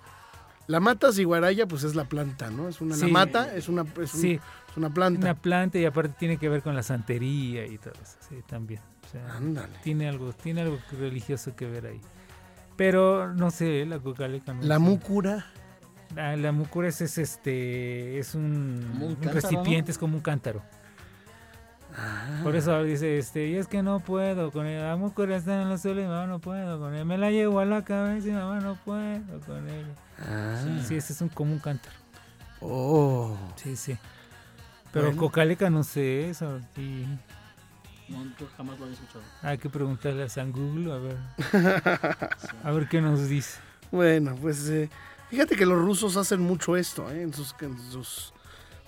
La 0.69 0.79
mata 0.81 1.13
ciguaraya, 1.13 1.67
pues 1.67 1.83
es 1.83 1.95
la 1.97 2.05
planta, 2.05 2.51
¿no? 2.51 2.69
Es 2.69 2.81
una, 2.81 2.95
Sí. 2.95 3.03
La 3.07 3.09
mata 3.09 3.55
es 3.55 3.69
una, 3.69 3.83
es 4.01 4.15
un- 4.15 4.21
Sí, 4.21 4.41
es 4.71 4.77
una 4.77 4.91
planta. 4.91 5.21
una 5.21 5.35
planta 5.35 5.79
y 5.79 5.85
aparte 5.85 6.15
tiene 6.19 6.37
que 6.37 6.49
ver 6.49 6.63
con 6.63 6.75
la 6.77 6.83
santería 6.83 7.67
y 7.67 7.79
todo 7.79 7.95
eso, 8.01 8.17
sí, 8.29 8.37
también. 8.47 8.81
O 9.05 9.09
sea, 9.11 9.35
Ándale. 9.37 9.77
tiene 9.83 10.09
algo, 10.09 10.33
tiene 10.33 10.63
algo 10.63 10.79
religioso 10.99 11.55
que 11.57 11.67
ver 11.67 11.87
ahí. 11.87 12.01
Pero 12.77 13.35
no 13.35 13.51
sé, 13.51 13.85
la 13.87 13.99
cocaleca 13.99 14.55
no 14.55 14.63
La 14.63 14.77
sé. 14.77 14.81
múcura. 14.81 15.47
Ah, 16.17 16.37
la 16.37 16.53
mucura 16.53 16.89
es, 16.89 17.01
es 17.01 17.19
este, 17.19 18.19
es 18.19 18.35
un, 18.35 19.17
recipiente, 19.23 19.91
es 19.91 19.99
como 19.99 20.17
un 20.17 20.23
cántaro. 20.23 20.63
Ah. 21.97 22.41
Por 22.43 22.57
eso 22.57 22.83
dice, 22.83 23.19
este, 23.19 23.49
y 23.49 23.57
es 23.57 23.67
que 23.67 23.83
no 23.83 24.01
puedo 24.01 24.51
con 24.51 24.67
ella. 24.67 24.89
La 24.89 24.97
mucura 24.97 25.37
está 25.37 25.61
en 25.63 25.69
los 25.69 25.83
suelos 25.83 26.05
y 26.05 26.09
mamá 26.09 26.27
no 26.27 26.39
puedo 26.41 26.79
con 26.79 26.95
ella. 26.95 27.05
Me 27.05 27.19
la 27.19 27.31
llevo 27.31 27.61
a 27.61 27.65
la 27.65 27.85
cabeza 27.85 28.29
y 28.29 28.33
mamá 28.33 28.61
no 28.61 28.77
puedo 28.85 29.41
con 29.47 29.69
ella. 29.69 29.95
Ah. 30.19 30.65
Sí, 30.87 30.97
ese 30.97 31.13
es 31.13 31.21
un, 31.21 31.29
como 31.29 31.53
un 31.53 31.59
cántaro. 31.59 31.95
Oh. 32.61 33.37
Sí, 33.57 33.77
sí. 33.77 33.97
Pero 34.93 35.07
Bueno. 35.07 35.21
cocaleca 35.21 35.69
no 35.71 35.83
sé 35.85 36.31
eso. 36.31 36.61
No, 38.09 38.25
yo 38.39 38.47
jamás 38.57 38.79
lo 38.79 38.85
había 38.85 38.95
escuchado. 38.95 39.25
hay 39.43 39.57
que 39.59 39.71
preguntarle 39.71 40.23
a 40.25 40.29
San 40.29 40.53
Google 40.53 40.93
a 40.93 40.97
ver. 40.99 41.17
a 42.65 42.71
ver 42.71 42.89
qué 42.89 43.01
nos 43.01 43.29
dice. 43.29 43.59
Bueno, 43.91 44.35
pues 44.41 44.69
eh, 44.69 44.91
fíjate 45.31 45.57
que 45.57 45.65
los 45.67 45.79
rusos 45.81 46.17
hacen 46.17 46.41
mucho 46.41 46.77
esto, 46.77 47.11
¿eh? 47.11 47.23
En 47.23 47.33
sus, 47.33 47.55
en 47.61 47.79
sus- 47.91 48.32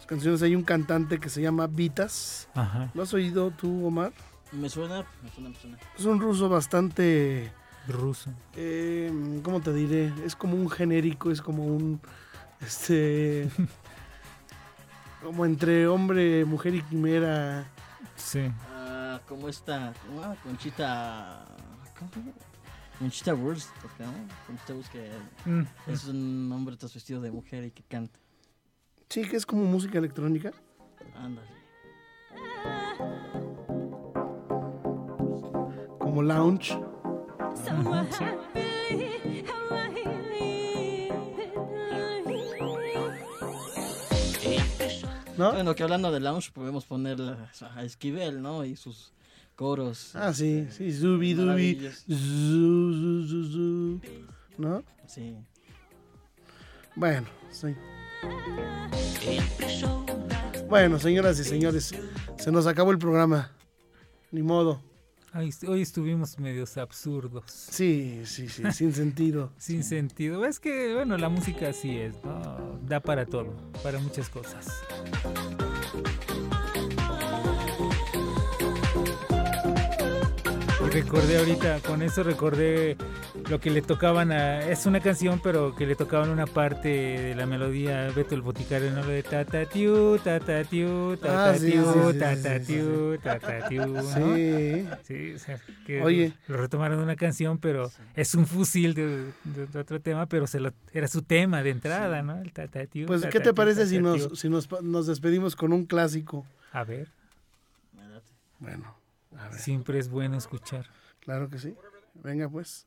sus 0.04 0.10
canciones 0.10 0.42
hay 0.42 0.54
un 0.54 0.64
cantante 0.64 1.18
que 1.18 1.30
se 1.30 1.40
llama 1.40 1.66
Vitas. 1.66 2.50
Ajá. 2.54 2.90
¿Lo 2.92 3.04
has 3.04 3.14
oído 3.14 3.50
tú, 3.50 3.86
Omar? 3.86 4.12
Me 4.52 4.68
suena, 4.68 5.02
me 5.22 5.30
suena, 5.30 5.48
me 5.48 5.56
suena. 5.56 5.78
Es 5.98 6.04
un 6.04 6.20
ruso 6.20 6.50
bastante... 6.50 7.50
Ruso. 7.88 8.30
eh, 8.54 9.10
¿Cómo 9.42 9.60
te 9.62 9.72
diré? 9.72 10.12
Es 10.26 10.36
como 10.36 10.56
un 10.56 10.68
genérico, 10.68 11.30
es 11.30 11.40
como 11.40 11.64
un... 11.64 12.02
Este... 12.60 13.48
como 15.22 15.46
entre 15.46 15.86
hombre, 15.86 16.44
mujer 16.44 16.74
y 16.74 16.82
quimera. 16.82 17.66
Sí. 18.14 18.40
Ah, 18.74 19.20
como 19.26 19.48
esta, 19.48 19.94
ah, 20.22 20.34
Conchita. 20.42 21.46
¿Cómo 21.98 22.10
se 22.10 22.20
llama? 22.20 22.32
Conchita 22.98 23.34
Wurst, 23.34 23.70
¿no? 24.00 24.12
Conchita 24.46 24.74
Wurst 24.74 24.92
que 24.92 25.10
Mm, 25.46 25.62
es 25.86 26.04
un 26.04 26.52
hombre 26.52 26.76
transvestido 26.76 27.22
de 27.22 27.30
mujer 27.30 27.64
y 27.64 27.70
que 27.70 27.82
canta. 27.84 28.18
Sí, 29.08 29.22
que 29.22 29.36
es 29.36 29.46
como 29.46 29.64
música 29.64 29.98
electrónica. 29.98 30.52
Ándale. 31.14 31.48
Como 35.98 36.22
lounge. 36.22 36.78
¿No? 45.36 45.52
Bueno, 45.52 45.74
que 45.74 45.82
hablando 45.82 46.12
de 46.12 46.20
lounge, 46.20 46.52
podemos 46.52 46.84
poner 46.84 47.18
a 47.20 47.84
Esquivel, 47.84 48.40
¿no? 48.40 48.64
Y 48.64 48.76
sus 48.76 49.12
coros. 49.56 50.14
Ah, 50.14 50.32
sí, 50.32 50.68
sí, 50.70 50.92
zubi 50.92 51.34
dubi. 51.34 51.46
Maravillas. 51.46 52.04
zu, 52.06 52.92
zu, 52.92 53.26
zu, 53.28 53.52
zu. 53.52 54.00
¿No? 54.58 54.84
Sí. 55.06 55.36
Bueno, 56.94 57.26
sí. 57.50 57.74
Bueno, 60.68 60.98
señoras 60.98 61.38
y 61.38 61.44
señores, 61.44 61.94
se 62.36 62.50
nos 62.50 62.66
acabó 62.66 62.90
el 62.90 62.98
programa. 62.98 63.52
Ni 64.32 64.42
modo. 64.42 64.80
Ay, 65.32 65.50
hoy 65.66 65.82
estuvimos 65.82 66.38
medios 66.38 66.76
absurdos. 66.76 67.44
Sí, 67.46 68.22
sí, 68.24 68.48
sí, 68.48 68.62
sin 68.72 68.92
sentido. 68.94 69.52
Sin 69.58 69.82
sentido. 69.82 70.44
Es 70.44 70.60
que, 70.60 70.94
bueno, 70.94 71.16
la 71.16 71.28
música 71.28 71.68
así 71.68 71.98
es, 71.98 72.14
¿no? 72.24 72.78
Da 72.86 73.00
para 73.00 73.26
todo, 73.26 73.52
para 73.82 73.98
muchas 73.98 74.28
cosas. 74.28 74.66
Recordé 80.94 81.38
ahorita, 81.38 81.80
con 81.80 82.02
eso 82.02 82.22
recordé 82.22 82.96
lo 83.50 83.60
que 83.60 83.70
le 83.70 83.82
tocaban 83.82 84.30
a... 84.32 84.60
Es 84.60 84.86
una 84.86 85.00
canción, 85.00 85.40
pero 85.42 85.74
que 85.74 85.86
le 85.86 85.96
tocaban 85.96 86.30
una 86.30 86.46
parte 86.46 86.88
de 86.88 87.34
la 87.34 87.46
melodía 87.46 88.06
a 88.06 88.10
Beto 88.12 88.34
el 88.34 88.40
Boticario, 88.42 88.90
¿no? 88.92 89.02
Lo 89.02 89.08
de 89.08 89.22
tatatiu, 89.22 90.18
tatatiu, 90.18 91.18
Ah, 91.24 91.54
sí, 91.58 91.72
sí, 91.72 91.76
tatatiu, 91.76 91.84
sí, 91.84 92.12
sí, 92.12 92.18
tatatiu, 92.18 93.18
tatatiu, 93.18 93.86
¿no? 93.86 94.34
Sí. 94.36 94.86
Sí, 95.04 95.32
o 95.34 95.38
sea, 95.38 95.58
que 95.84 96.02
Oye. 96.02 96.32
lo 96.48 96.56
retomaron 96.58 96.98
de 96.98 97.04
una 97.04 97.16
canción, 97.16 97.58
pero 97.58 97.90
es 98.14 98.34
un 98.34 98.46
fusil 98.46 98.94
de, 98.94 99.32
de- 99.44 99.66
de 99.66 99.78
otro 99.78 100.00
tema, 100.00 100.26
pero 100.26 100.46
se 100.46 100.60
lo, 100.60 100.72
era 100.92 101.08
su 101.08 101.22
tema 101.22 101.62
de 101.62 101.70
entrada, 101.70 102.22
¿no? 102.22 102.40
El 102.40 102.52
tatatiu, 102.52 103.06
Pues, 103.06 103.26
¿qué 103.26 103.40
te 103.40 103.52
parece 103.52 103.86
si 103.86 103.98
nos, 103.98 104.38
si 104.38 104.48
nos, 104.48 104.68
nos 104.82 105.06
despedimos 105.06 105.56
con 105.56 105.72
un 105.72 105.84
clásico? 105.86 106.46
A 106.72 106.84
ver, 106.84 107.08
Bueno, 108.60 108.93
a 109.38 109.48
ver, 109.48 109.58
siempre 109.58 109.98
es 109.98 110.08
bueno 110.08 110.36
escuchar. 110.36 110.86
claro 111.20 111.48
que 111.48 111.58
sí. 111.58 111.74
Venga, 112.14 112.48
pues. 112.48 112.86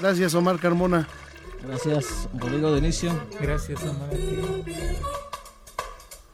Gracias, 0.00 0.34
Omar 0.34 0.58
Carmona. 0.58 1.08
Gracias, 1.62 2.28
Rodrigo 2.34 2.72
Denicio. 2.72 3.12
Gracias, 3.40 3.82
Omar. 3.82 4.08
a 4.08 4.10
ti. 4.10 4.40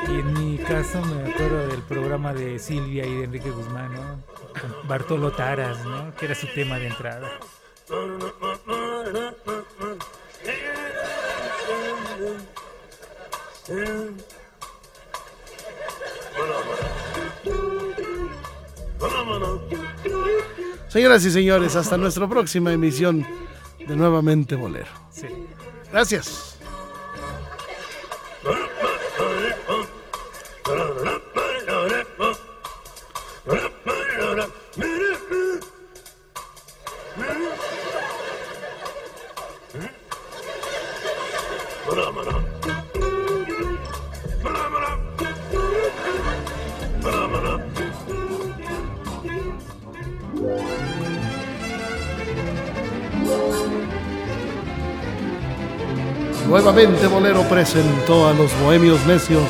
Y 0.08 0.18
en 0.18 0.32
mi 0.34 0.58
caso 0.58 1.00
me 1.02 1.30
acuerdo 1.30 1.68
del 1.68 1.82
programa 1.82 2.32
de 2.32 2.58
Silvia 2.58 3.06
y 3.06 3.14
de 3.16 3.24
Enrique 3.24 3.50
Guzmán, 3.50 3.92
Bartolo 4.84 5.32
Taras, 5.32 5.84
¿no? 5.84 6.14
Que 6.14 6.26
era 6.26 6.34
su 6.34 6.46
tema 6.48 6.78
de 6.78 6.88
entrada. 6.88 7.28
Señoras 20.88 21.24
y 21.24 21.30
señores, 21.30 21.74
hasta 21.74 21.96
nuestra 21.96 22.28
próxima 22.28 22.72
emisión 22.72 23.26
de 23.78 23.96
Nuevamente 23.96 24.56
Bolero. 24.56 24.90
Sí. 25.10 25.26
Gracias. 25.90 26.41
Presentó 57.62 58.26
a 58.26 58.32
los 58.32 58.52
Bohemios 58.60 59.06
Necios 59.06 59.48